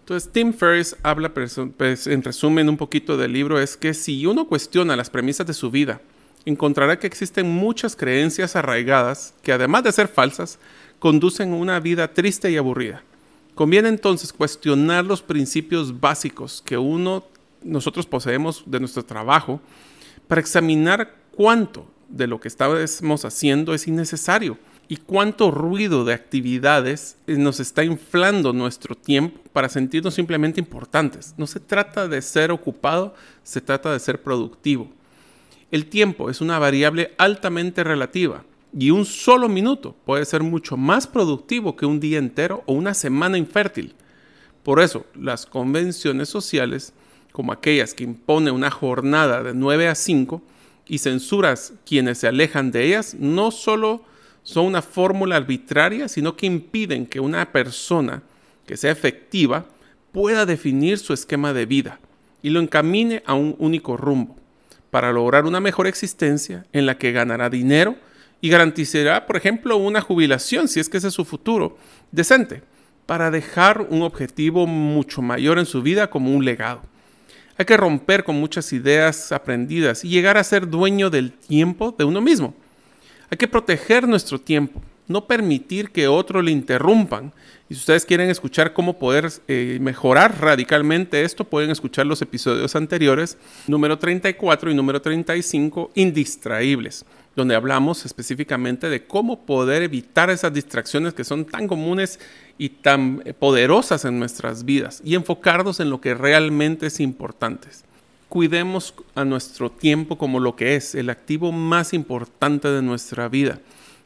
Entonces, 0.00 0.30
Tim 0.30 0.52
Ferriss 0.52 0.94
habla, 1.02 1.32
pues, 1.32 2.06
en 2.06 2.22
resumen, 2.22 2.68
un 2.68 2.76
poquito 2.76 3.16
del 3.16 3.32
libro, 3.32 3.58
es 3.58 3.76
que 3.76 3.94
si 3.94 4.26
uno 4.26 4.46
cuestiona 4.46 4.96
las 4.96 5.08
premisas 5.08 5.46
de 5.46 5.54
su 5.54 5.70
vida, 5.70 6.02
encontrará 6.44 6.98
que 6.98 7.06
existen 7.06 7.48
muchas 7.50 7.96
creencias 7.96 8.54
arraigadas 8.54 9.32
que, 9.42 9.52
además 9.52 9.82
de 9.82 9.92
ser 9.92 10.08
falsas, 10.08 10.58
conducen 10.98 11.52
a 11.52 11.56
una 11.56 11.80
vida 11.80 12.12
triste 12.12 12.50
y 12.50 12.58
aburrida. 12.58 13.02
Conviene 13.54 13.88
entonces 13.88 14.32
cuestionar 14.32 15.04
los 15.04 15.22
principios 15.22 16.00
básicos 16.00 16.60
que 16.64 16.76
uno, 16.76 17.24
nosotros 17.62 18.04
poseemos 18.06 18.64
de 18.66 18.80
nuestro 18.80 19.04
trabajo 19.04 19.60
para 20.26 20.40
examinar 20.40 21.16
cuánto 21.30 21.86
de 22.08 22.26
lo 22.26 22.40
que 22.40 22.48
estamos 22.48 23.24
haciendo 23.24 23.72
es 23.72 23.86
innecesario 23.86 24.58
y 24.88 24.96
cuánto 24.96 25.50
ruido 25.50 26.04
de 26.04 26.14
actividades 26.14 27.16
nos 27.26 27.60
está 27.60 27.84
inflando 27.84 28.52
nuestro 28.52 28.96
tiempo 28.96 29.40
para 29.52 29.68
sentirnos 29.68 30.14
simplemente 30.14 30.60
importantes. 30.60 31.34
No 31.36 31.46
se 31.46 31.60
trata 31.60 32.08
de 32.08 32.20
ser 32.22 32.50
ocupado, 32.50 33.14
se 33.44 33.60
trata 33.60 33.92
de 33.92 34.00
ser 34.00 34.20
productivo. 34.22 34.90
El 35.70 35.86
tiempo 35.86 36.28
es 36.28 36.40
una 36.40 36.58
variable 36.58 37.14
altamente 37.18 37.84
relativa 37.84 38.44
y 38.76 38.90
un 38.90 39.04
solo 39.04 39.48
minuto 39.48 39.94
puede 40.04 40.24
ser 40.24 40.42
mucho 40.42 40.76
más 40.76 41.06
productivo 41.06 41.76
que 41.76 41.86
un 41.86 42.00
día 42.00 42.18
entero 42.18 42.62
o 42.66 42.72
una 42.72 42.94
semana 42.94 43.38
infértil. 43.38 43.94
Por 44.62 44.80
eso, 44.80 45.06
las 45.14 45.46
convenciones 45.46 46.28
sociales, 46.28 46.92
como 47.32 47.52
aquellas 47.52 47.94
que 47.94 48.04
imponen 48.04 48.54
una 48.54 48.70
jornada 48.70 49.42
de 49.42 49.54
9 49.54 49.88
a 49.88 49.94
5 49.94 50.42
y 50.86 50.98
censuras 50.98 51.74
quienes 51.86 52.18
se 52.18 52.28
alejan 52.28 52.70
de 52.70 52.86
ellas, 52.86 53.14
no 53.14 53.50
solo 53.50 54.02
son 54.42 54.66
una 54.66 54.82
fórmula 54.82 55.36
arbitraria, 55.36 56.08
sino 56.08 56.36
que 56.36 56.46
impiden 56.46 57.06
que 57.06 57.20
una 57.20 57.52
persona 57.52 58.22
que 58.66 58.76
sea 58.76 58.90
efectiva 58.90 59.66
pueda 60.12 60.46
definir 60.46 60.98
su 60.98 61.12
esquema 61.12 61.52
de 61.52 61.66
vida 61.66 62.00
y 62.42 62.50
lo 62.50 62.60
encamine 62.60 63.22
a 63.26 63.34
un 63.34 63.56
único 63.58 63.96
rumbo, 63.96 64.36
para 64.90 65.12
lograr 65.12 65.46
una 65.46 65.60
mejor 65.60 65.86
existencia 65.86 66.66
en 66.72 66.86
la 66.86 66.98
que 66.98 67.12
ganará 67.12 67.48
dinero, 67.48 67.96
y 68.44 68.50
garantizará, 68.50 69.26
por 69.26 69.38
ejemplo, 69.38 69.78
una 69.78 70.02
jubilación, 70.02 70.68
si 70.68 70.78
es 70.78 70.90
que 70.90 70.98
ese 70.98 71.08
es 71.08 71.14
su 71.14 71.24
futuro, 71.24 71.78
decente, 72.12 72.62
para 73.06 73.30
dejar 73.30 73.86
un 73.88 74.02
objetivo 74.02 74.66
mucho 74.66 75.22
mayor 75.22 75.58
en 75.58 75.64
su 75.64 75.80
vida 75.80 76.10
como 76.10 76.30
un 76.30 76.44
legado. 76.44 76.82
Hay 77.56 77.64
que 77.64 77.78
romper 77.78 78.22
con 78.22 78.36
muchas 78.36 78.70
ideas 78.74 79.32
aprendidas 79.32 80.04
y 80.04 80.10
llegar 80.10 80.36
a 80.36 80.44
ser 80.44 80.68
dueño 80.68 81.08
del 81.08 81.32
tiempo 81.32 81.94
de 81.96 82.04
uno 82.04 82.20
mismo. 82.20 82.54
Hay 83.30 83.38
que 83.38 83.48
proteger 83.48 84.06
nuestro 84.06 84.38
tiempo, 84.38 84.82
no 85.08 85.26
permitir 85.26 85.88
que 85.88 86.06
otros 86.06 86.44
le 86.44 86.50
interrumpan. 86.50 87.32
Y 87.70 87.74
si 87.74 87.80
ustedes 87.80 88.04
quieren 88.04 88.28
escuchar 88.28 88.74
cómo 88.74 88.98
poder 88.98 89.26
eh, 89.48 89.78
mejorar 89.80 90.38
radicalmente 90.38 91.22
esto, 91.22 91.44
pueden 91.44 91.70
escuchar 91.70 92.04
los 92.04 92.20
episodios 92.20 92.76
anteriores, 92.76 93.38
número 93.66 93.98
34 93.98 94.70
y 94.70 94.74
número 94.74 95.00
35, 95.00 95.92
indistraíbles 95.94 97.06
donde 97.36 97.54
hablamos 97.54 98.04
específicamente 98.04 98.88
de 98.88 99.06
cómo 99.06 99.44
poder 99.44 99.82
evitar 99.82 100.30
esas 100.30 100.52
distracciones 100.52 101.14
que 101.14 101.24
son 101.24 101.44
tan 101.44 101.66
comunes 101.66 102.20
y 102.58 102.68
tan 102.68 103.22
eh, 103.24 103.32
poderosas 103.32 104.04
en 104.04 104.18
nuestras 104.18 104.64
vidas 104.64 105.00
y 105.04 105.14
enfocarnos 105.14 105.80
en 105.80 105.90
lo 105.90 106.00
que 106.00 106.14
realmente 106.14 106.86
es 106.86 107.00
importante. 107.00 107.68
Cuidemos 108.28 108.94
a 109.14 109.24
nuestro 109.24 109.70
tiempo 109.70 110.18
como 110.18 110.40
lo 110.40 110.56
que 110.56 110.76
es 110.76 110.94
el 110.94 111.10
activo 111.10 111.52
más 111.52 111.92
importante 111.92 112.68
de 112.68 112.82
nuestra 112.82 113.28
vida. 113.28 113.60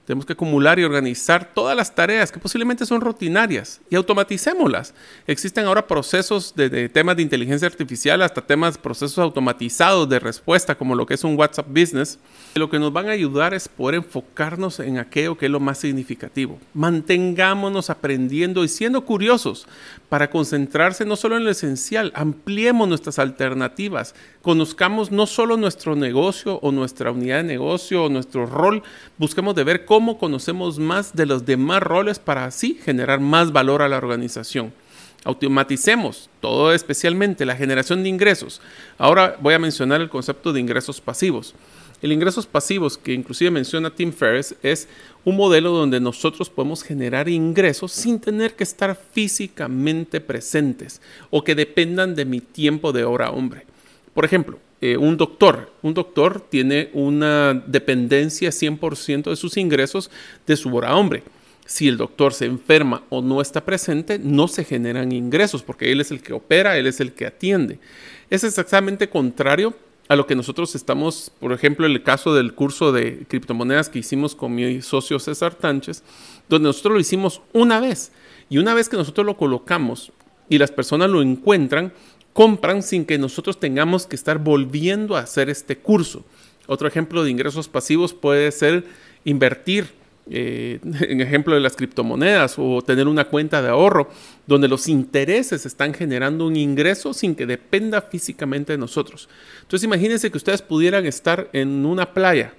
Tenemos 0.09 0.25
que 0.25 0.33
acumular 0.33 0.79
y 0.79 0.85
organizar 0.85 1.53
todas 1.53 1.77
las 1.77 1.95
tareas 1.95 2.33
que 2.33 2.39
posiblemente 2.39 2.87
son 2.87 3.03
rutinarias 3.03 3.79
y 3.91 3.95
automaticémoslas. 3.95 4.95
Existen 5.27 5.67
ahora 5.67 5.87
procesos 5.87 6.55
de, 6.57 6.89
temas 6.89 7.15
de 7.15 7.25
inteligencia 7.25 7.69
artificial 7.69 8.23
hasta 8.23 8.41
temas, 8.41 8.79
procesos 8.79 9.19
automatizados 9.19 10.09
de 10.09 10.19
respuesta 10.19 10.77
como 10.77 10.95
lo 10.95 11.05
que 11.05 11.13
es 11.13 11.25
un 11.25 11.37
WhatsApp 11.37 11.69
Business. 11.69 12.19
Lo 12.55 12.71
que 12.71 12.79
nos 12.79 12.91
van 12.91 13.11
a 13.11 13.13
ayudar 13.13 13.53
es 13.53 13.69
poder 13.69 13.97
enfocarnos 13.97 14.81
en 14.81 14.97
aquello 14.97 15.37
que 15.37 15.45
es 15.45 15.53
lo 15.53 15.61
más 15.61 15.77
significativo. 15.77 16.59
Mantengámonos 16.73 17.91
aprendiendo 17.91 18.65
y 18.65 18.69
siendo 18.69 19.05
curiosos 19.05 19.67
para 20.09 20.31
concentrarse 20.31 21.05
no 21.05 21.17
solo 21.17 21.37
en 21.37 21.45
lo 21.45 21.51
esencial, 21.51 22.13
ampliemos 22.15 22.89
nuestras 22.89 23.19
alternativas, 23.19 24.15
conozcamos 24.41 25.11
no 25.11 25.27
solo 25.27 25.57
nuestro 25.57 25.97
negocio 25.97 26.59
o 26.63 26.73
nuestra 26.73 27.11
unidad 27.11 27.39
de 27.39 27.43
negocio 27.45 28.05
o 28.05 28.09
nuestro 28.09 28.47
rol, 28.47 28.83
busquemos 29.19 29.55
de 29.55 29.65
ver 29.65 29.85
cómo 29.85 30.19
conocemos 30.19 30.79
más 30.79 31.15
de 31.15 31.27
los 31.27 31.45
demás 31.45 31.83
roles 31.83 32.19
para 32.19 32.47
así 32.47 32.79
generar 32.83 33.21
más 33.21 33.53
valor 33.53 33.83
a 33.83 33.89
la 33.89 33.99
organización. 33.99 34.73
Automaticemos 35.25 36.31
todo, 36.41 36.73
especialmente 36.73 37.45
la 37.45 37.57
generación 37.57 38.03
de 38.03 38.09
ingresos. 38.09 38.63
Ahora 38.97 39.37
voy 39.41 39.53
a 39.53 39.59
mencionar 39.59 40.01
el 40.01 40.09
concepto 40.09 40.53
de 40.53 40.61
ingresos 40.61 41.01
pasivos. 41.01 41.55
El 42.01 42.13
ingresos 42.13 42.47
pasivos 42.47 42.97
que 42.97 43.13
inclusive 43.13 43.51
menciona 43.51 43.95
Tim 43.95 44.13
Ferriss 44.13 44.55
es 44.63 44.87
un 45.25 45.37
modelo 45.37 45.73
donde 45.73 45.99
nosotros 45.99 46.49
podemos 46.49 46.85
generar 46.85 47.29
ingresos 47.29 47.91
sin 47.91 48.21
tener 48.21 48.55
que 48.55 48.63
estar 48.63 48.97
físicamente 49.13 50.21
presentes 50.21 51.01
o 51.31 51.43
que 51.43 51.57
dependan 51.57 52.15
de 52.15 52.25
mi 52.25 52.41
tiempo 52.41 52.93
de 52.93 53.03
hora 53.03 53.31
hombre. 53.31 53.67
Por 54.15 54.25
ejemplo, 54.25 54.61
eh, 54.81 54.97
un 54.97 55.17
doctor. 55.17 55.73
Un 55.83 55.93
doctor 55.93 56.41
tiene 56.41 56.91
una 56.93 57.53
dependencia 57.55 58.51
100% 58.51 59.31
de 59.31 59.37
sus 59.37 59.57
ingresos 59.57 60.09
de 60.47 60.57
su 60.57 60.75
hora 60.75 60.95
hombre. 60.95 61.25
Si 61.67 61.89
el 61.89 61.97
doctor 61.97 62.33
se 62.33 62.47
enferma 62.47 63.03
o 63.11 63.21
no 63.21 63.41
está 63.41 63.65
presente, 63.65 64.21
no 64.21 64.47
se 64.47 64.65
generan 64.65 65.11
ingresos 65.11 65.63
porque 65.65 65.91
él 65.91 66.01
es 66.01 66.13
el 66.13 66.23
que 66.23 66.33
opera, 66.33 66.79
él 66.79 66.87
es 66.87 67.01
el 67.01 67.13
que 67.13 67.27
atiende. 67.27 67.81
Es 68.31 68.45
exactamente 68.45 69.11
contrario 69.11 69.75
a 70.09 70.17
lo 70.17 70.27
que 70.27 70.35
nosotros 70.35 70.75
estamos, 70.75 71.31
por 71.39 71.53
ejemplo, 71.53 71.87
en 71.87 71.93
el 71.93 72.03
caso 72.03 72.35
del 72.35 72.55
curso 72.55 72.93
de 72.93 73.27
criptomonedas 73.29 73.91
que 73.91 73.99
hicimos 73.99 74.35
con 74.35 74.55
mi 74.55 74.81
socio 74.81 75.19
César 75.19 75.55
Tánchez, 75.55 76.03
donde 76.49 76.69
nosotros 76.69 76.95
lo 76.95 77.01
hicimos 77.01 77.43
una 77.53 77.79
vez. 77.79 78.13
Y 78.49 78.57
una 78.57 78.73
vez 78.73 78.89
que 78.89 78.97
nosotros 78.97 79.27
lo 79.27 79.37
colocamos 79.37 80.11
y 80.49 80.57
las 80.57 80.71
personas 80.71 81.11
lo 81.11 81.21
encuentran, 81.21 81.93
compran 82.33 82.83
sin 82.83 83.05
que 83.05 83.19
nosotros 83.19 83.61
tengamos 83.61 84.07
que 84.07 84.17
estar 84.17 84.39
volviendo 84.39 85.17
a 85.17 85.21
hacer 85.21 85.51
este 85.51 85.77
curso. 85.77 86.25
Otro 86.67 86.89
ejemplo 86.89 87.23
de 87.23 87.31
ingresos 87.31 87.69
pasivos 87.69 88.15
puede 88.15 88.51
ser 88.51 88.87
invertir 89.25 89.98
eh, 90.31 90.81
en 91.01 91.21
ejemplo 91.21 91.55
de 91.55 91.61
las 91.61 91.77
criptomonedas 91.77 92.55
o 92.59 92.83
tener 92.83 93.09
una 93.09 93.25
cuenta 93.25 93.63
de 93.63 93.69
ahorro 93.69 94.11
donde 94.47 94.69
los 94.69 94.89
intereses 94.89 95.67
están 95.67 95.95
generando 95.95 96.47
un 96.47 96.57
ingreso 96.57 97.15
sin 97.15 97.35
que 97.35 97.47
dependa 97.47 98.03
físicamente 98.03 98.73
de 98.73 98.79
nosotros. 98.79 99.29
Entonces 99.63 99.85
imagínense 99.85 100.31
que 100.31 100.39
ustedes 100.39 100.63
pudieran 100.63 101.07
estar 101.07 101.49
en 101.53 101.85
una 101.85 102.13
playa 102.13 102.53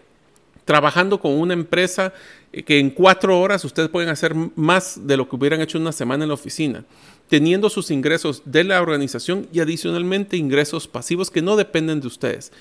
trabajando 0.69 1.19
con 1.19 1.31
una 1.31 1.53
empresa 1.53 2.13
eh, 2.53 2.61
que 2.61 2.77
en 2.77 2.91
cuatro 2.91 3.39
horas 3.41 3.65
ustedes 3.65 3.89
pueden 3.89 4.09
hacer 4.09 4.35
más 4.35 5.07
de 5.07 5.17
lo 5.17 5.27
que 5.27 5.35
hubieran 5.35 5.61
hecho 5.61 5.79
una 5.79 5.91
semana 5.91 6.25
en 6.25 6.27
la 6.27 6.35
oficina, 6.35 6.85
teniendo 7.27 7.71
sus 7.71 7.89
ingresos 7.89 8.43
de 8.45 8.63
la 8.63 8.79
organización 8.79 9.47
y 9.51 9.61
adicionalmente 9.61 10.37
ingresos 10.37 10.87
pasivos 10.87 11.31
que 11.31 11.41
no 11.41 11.55
dependen 11.55 12.01
de 12.01 12.07
ustedes. 12.07 12.51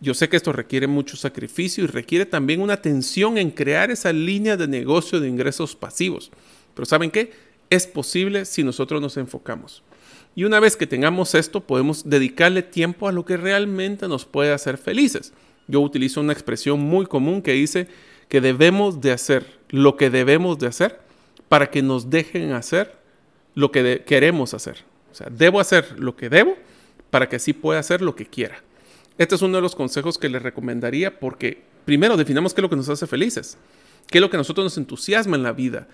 Yo 0.00 0.14
sé 0.14 0.28
que 0.28 0.36
esto 0.36 0.52
requiere 0.52 0.86
mucho 0.86 1.16
sacrificio 1.16 1.84
y 1.84 1.86
requiere 1.86 2.24
también 2.24 2.62
una 2.62 2.74
atención 2.74 3.36
en 3.36 3.50
crear 3.50 3.90
esa 3.90 4.12
línea 4.12 4.56
de 4.56 4.66
negocio 4.66 5.20
de 5.20 5.28
ingresos 5.28 5.76
pasivos. 5.76 6.30
Pero 6.74 6.86
¿saben 6.86 7.10
qué? 7.10 7.32
Es 7.68 7.86
posible 7.86 8.46
si 8.46 8.62
nosotros 8.62 9.02
nos 9.02 9.18
enfocamos. 9.18 9.82
Y 10.34 10.44
una 10.44 10.58
vez 10.58 10.76
que 10.76 10.86
tengamos 10.86 11.34
esto, 11.34 11.60
podemos 11.60 12.08
dedicarle 12.08 12.62
tiempo 12.62 13.08
a 13.08 13.12
lo 13.12 13.24
que 13.26 13.36
realmente 13.36 14.08
nos 14.08 14.24
puede 14.24 14.52
hacer 14.52 14.78
felices. 14.78 15.34
Yo 15.68 15.80
utilizo 15.80 16.20
una 16.20 16.32
expresión 16.32 16.80
muy 16.80 17.04
común 17.04 17.42
que 17.42 17.52
dice 17.52 17.86
que 18.28 18.40
debemos 18.40 19.00
de 19.00 19.12
hacer 19.12 19.58
lo 19.68 19.96
que 19.96 20.08
debemos 20.08 20.58
de 20.58 20.68
hacer 20.68 21.00
para 21.48 21.70
que 21.70 21.82
nos 21.82 22.08
dejen 22.08 22.52
hacer 22.52 22.96
lo 23.54 23.70
que 23.70 24.02
queremos 24.06 24.54
hacer. 24.54 24.78
O 25.12 25.14
sea, 25.14 25.28
debo 25.30 25.60
hacer 25.60 25.98
lo 25.98 26.16
que 26.16 26.28
debo 26.28 26.56
para 27.10 27.28
que 27.28 27.36
así 27.36 27.52
pueda 27.52 27.80
hacer 27.80 28.00
lo 28.00 28.14
que 28.14 28.24
quiera. 28.24 28.62
Este 29.20 29.34
es 29.34 29.42
uno 29.42 29.58
de 29.58 29.60
los 29.60 29.74
consejos 29.74 30.16
que 30.16 30.30
les 30.30 30.40
recomendaría 30.40 31.20
porque 31.20 31.62
primero 31.84 32.16
definamos 32.16 32.54
qué 32.54 32.62
es 32.62 32.62
lo 32.62 32.70
que 32.70 32.76
nos 32.76 32.88
hace 32.88 33.06
felices, 33.06 33.58
qué 34.08 34.16
es 34.16 34.22
lo 34.22 34.30
que 34.30 34.38
a 34.38 34.40
nosotros 34.40 34.64
nos 34.64 34.78
entusiasma 34.78 35.36
en 35.36 35.42
la 35.42 35.52
vida. 35.52 35.88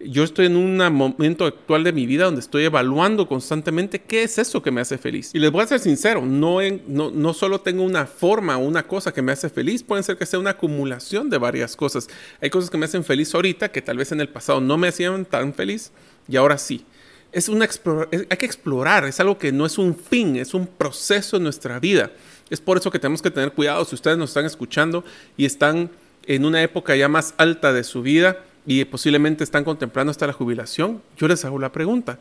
Yo 0.00 0.24
estoy 0.24 0.46
en 0.46 0.56
un 0.56 0.78
momento 0.92 1.44
actual 1.44 1.84
de 1.84 1.92
mi 1.92 2.06
vida 2.06 2.24
donde 2.24 2.40
estoy 2.40 2.64
evaluando 2.64 3.28
constantemente 3.28 4.00
qué 4.00 4.24
es 4.24 4.36
eso 4.36 4.62
que 4.62 4.72
me 4.72 4.80
hace 4.80 4.98
feliz. 4.98 5.30
Y 5.32 5.38
les 5.38 5.52
voy 5.52 5.62
a 5.62 5.68
ser 5.68 5.78
sincero, 5.78 6.26
no, 6.26 6.58
no, 6.88 7.12
no 7.12 7.34
solo 7.34 7.60
tengo 7.60 7.84
una 7.84 8.04
forma 8.04 8.56
o 8.56 8.66
una 8.66 8.82
cosa 8.82 9.14
que 9.14 9.22
me 9.22 9.30
hace 9.30 9.48
feliz, 9.48 9.84
puede 9.84 10.02
ser 10.02 10.16
que 10.16 10.26
sea 10.26 10.40
una 10.40 10.50
acumulación 10.50 11.30
de 11.30 11.38
varias 11.38 11.76
cosas. 11.76 12.08
Hay 12.40 12.50
cosas 12.50 12.68
que 12.68 12.78
me 12.78 12.86
hacen 12.86 13.04
feliz 13.04 13.32
ahorita 13.32 13.70
que 13.70 13.80
tal 13.80 13.96
vez 13.96 14.10
en 14.10 14.20
el 14.20 14.28
pasado 14.28 14.60
no 14.60 14.76
me 14.76 14.88
hacían 14.88 15.24
tan 15.24 15.54
feliz 15.54 15.92
y 16.26 16.34
ahora 16.34 16.58
sí. 16.58 16.84
Es 17.30 17.48
una 17.48 17.64
hay 17.64 18.36
que 18.36 18.44
explorar, 18.44 19.04
es 19.04 19.20
algo 19.20 19.38
que 19.38 19.52
no 19.52 19.64
es 19.66 19.78
un 19.78 19.96
fin, 19.96 20.36
es 20.36 20.52
un 20.52 20.66
proceso 20.66 21.36
en 21.36 21.44
nuestra 21.44 21.78
vida. 21.78 22.10
Es 22.50 22.60
por 22.60 22.76
eso 22.76 22.90
que 22.90 22.98
tenemos 22.98 23.22
que 23.22 23.30
tener 23.30 23.52
cuidado 23.52 23.84
si 23.84 23.94
ustedes 23.94 24.18
nos 24.18 24.30
están 24.30 24.44
escuchando 24.44 25.04
y 25.36 25.44
están 25.44 25.90
en 26.26 26.44
una 26.44 26.62
época 26.62 26.94
ya 26.96 27.08
más 27.08 27.34
alta 27.38 27.72
de 27.72 27.84
su 27.84 28.02
vida 28.02 28.44
y 28.66 28.84
posiblemente 28.84 29.44
están 29.44 29.64
contemplando 29.64 30.10
hasta 30.10 30.26
la 30.26 30.32
jubilación. 30.32 31.02
Yo 31.16 31.28
les 31.28 31.44
hago 31.44 31.58
la 31.58 31.72
pregunta, 31.72 32.18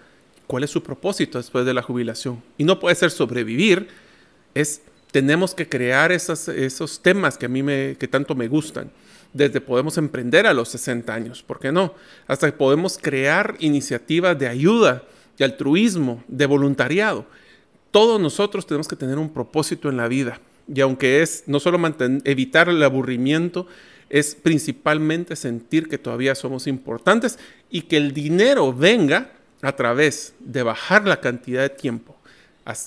¿cuál 0.48 0.64
es 0.64 0.70
su 0.70 0.82
propósito 0.82 1.38
después 1.38 1.66
de 1.66 1.74
la 1.74 1.82
jubilación? 1.82 2.42
Y 2.58 2.64
no 2.64 2.80
puede 2.80 2.96
ser 2.96 3.12
sobrevivir, 3.12 3.90
es 4.54 4.82
tenemos 5.12 5.54
que 5.54 5.68
crear 5.68 6.12
esos, 6.12 6.48
esos 6.48 7.02
temas 7.02 7.38
que 7.38 7.46
a 7.46 7.50
mí 7.50 7.62
me, 7.62 7.98
que 8.00 8.08
tanto 8.08 8.34
me 8.34 8.48
gustan. 8.48 8.90
Desde 9.34 9.62
podemos 9.62 9.98
emprender 9.98 10.48
a 10.48 10.54
los 10.54 10.70
60 10.70 11.14
años, 11.14 11.44
¿por 11.44 11.60
qué 11.60 11.72
no? 11.72 11.94
Hasta 12.28 12.48
que 12.48 12.58
podemos 12.58 12.98
crear 12.98 13.56
iniciativas 13.60 14.38
de 14.38 14.48
ayuda, 14.48 15.04
de 15.38 15.46
altruismo, 15.46 16.24
de 16.28 16.46
voluntariado 16.46 17.26
todos 17.92 18.20
nosotros 18.20 18.66
tenemos 18.66 18.88
que 18.88 18.96
tener 18.96 19.18
un 19.18 19.30
propósito 19.30 19.90
en 19.90 19.98
la 19.98 20.08
vida. 20.08 20.40
Y 20.74 20.80
aunque 20.82 21.22
es 21.22 21.44
no 21.48 21.60
solo 21.60 21.80
evitar 22.24 22.70
el 22.70 22.82
aburrimiento, 22.82 23.68
es 24.10 24.36
principalmente 24.36 25.36
sentir 25.36 25.88
que 25.88 25.98
todavía 25.98 26.36
somos 26.36 26.68
importantes 26.68 27.38
y 27.70 27.84
que 27.84 27.98
el 27.98 28.14
dinero 28.14 28.74
venga 28.74 29.32
a 29.62 29.76
través 29.76 30.34
de 30.40 30.64
bajar 30.64 31.08
la 31.08 31.20
cantidad 31.20 31.62
de 31.62 31.70
tiempo, 31.70 32.16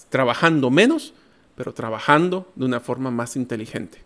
trabajando 0.08 0.70
menos, 0.70 1.14
pero 1.56 1.72
trabajando 1.72 2.50
de 2.54 2.64
una 2.64 2.80
forma 2.80 3.10
más 3.10 3.36
inteligente. 3.36 3.98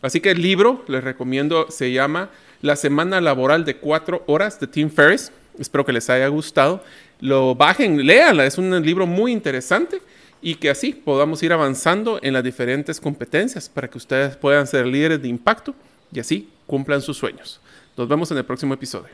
Así 0.00 0.20
que 0.20 0.30
el 0.30 0.42
libro, 0.42 0.84
les 0.88 1.02
recomiendo, 1.02 1.70
se 1.70 1.92
llama 1.92 2.30
La 2.62 2.76
Semana 2.76 3.20
Laboral 3.20 3.64
de 3.64 3.76
Cuatro 3.76 4.22
Horas 4.26 4.60
de 4.60 4.66
Tim 4.66 4.90
Ferriss. 4.90 5.32
Espero 5.58 5.84
que 5.84 5.92
les 5.92 6.08
haya 6.08 6.28
gustado. 6.28 6.82
Lo 7.20 7.54
bajen, 7.54 8.06
léanla, 8.06 8.46
es 8.46 8.58
un 8.58 8.80
libro 8.82 9.06
muy 9.06 9.32
interesante 9.32 10.00
y 10.40 10.56
que 10.56 10.70
así 10.70 10.92
podamos 10.92 11.42
ir 11.42 11.52
avanzando 11.52 12.18
en 12.22 12.32
las 12.32 12.44
diferentes 12.44 13.00
competencias 13.00 13.68
para 13.68 13.88
que 13.88 13.98
ustedes 13.98 14.36
puedan 14.36 14.66
ser 14.66 14.86
líderes 14.86 15.20
de 15.22 15.28
impacto 15.28 15.74
y 16.12 16.20
así 16.20 16.48
cumplan 16.66 17.02
sus 17.02 17.16
sueños. 17.16 17.60
Nos 17.96 18.08
vemos 18.08 18.30
en 18.30 18.38
el 18.38 18.44
próximo 18.44 18.74
episodio. 18.74 19.10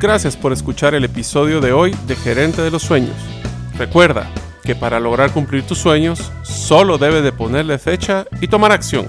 Gracias 0.00 0.36
por 0.36 0.52
escuchar 0.52 0.94
el 0.94 1.04
episodio 1.04 1.60
de 1.60 1.72
hoy 1.72 1.94
de 2.06 2.16
Gerente 2.16 2.60
de 2.60 2.70
los 2.70 2.82
Sueños. 2.82 3.16
Recuerda 3.78 4.28
que 4.64 4.74
para 4.74 5.00
lograr 5.00 5.32
cumplir 5.32 5.64
tus 5.64 5.78
sueños 5.78 6.32
solo 6.42 6.98
debes 6.98 7.22
de 7.22 7.32
ponerle 7.32 7.78
fecha 7.78 8.26
y 8.40 8.48
tomar 8.48 8.72
acción. 8.72 9.06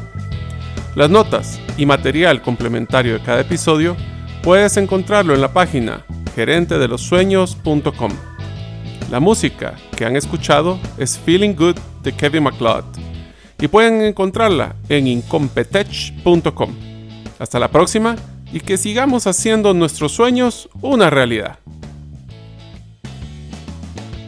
Las 0.95 1.09
notas 1.09 1.59
y 1.77 1.87
material 1.87 2.41
complementario 2.43 3.13
de 3.13 3.23
cada 3.23 3.41
episodio 3.41 3.97
puedes 4.43 4.75
encontrarlo 4.75 5.33
en 5.33 5.41
la 5.41 5.53
página 5.53 6.05
gerentedelosueños.com. 6.35 8.11
La 9.09 9.19
música 9.21 9.75
que 9.95 10.05
han 10.05 10.17
escuchado 10.17 10.79
es 10.97 11.17
Feeling 11.17 11.55
Good 11.55 11.77
de 12.03 12.11
Kevin 12.11 12.43
MacLeod 12.43 12.83
y 13.59 13.67
pueden 13.69 14.01
encontrarla 14.01 14.75
en 14.89 15.07
incompetech.com. 15.07 16.75
Hasta 17.39 17.59
la 17.59 17.69
próxima 17.69 18.17
y 18.51 18.59
que 18.59 18.77
sigamos 18.77 19.27
haciendo 19.27 19.73
nuestros 19.73 20.11
sueños 20.11 20.69
una 20.81 21.09
realidad. 21.09 21.59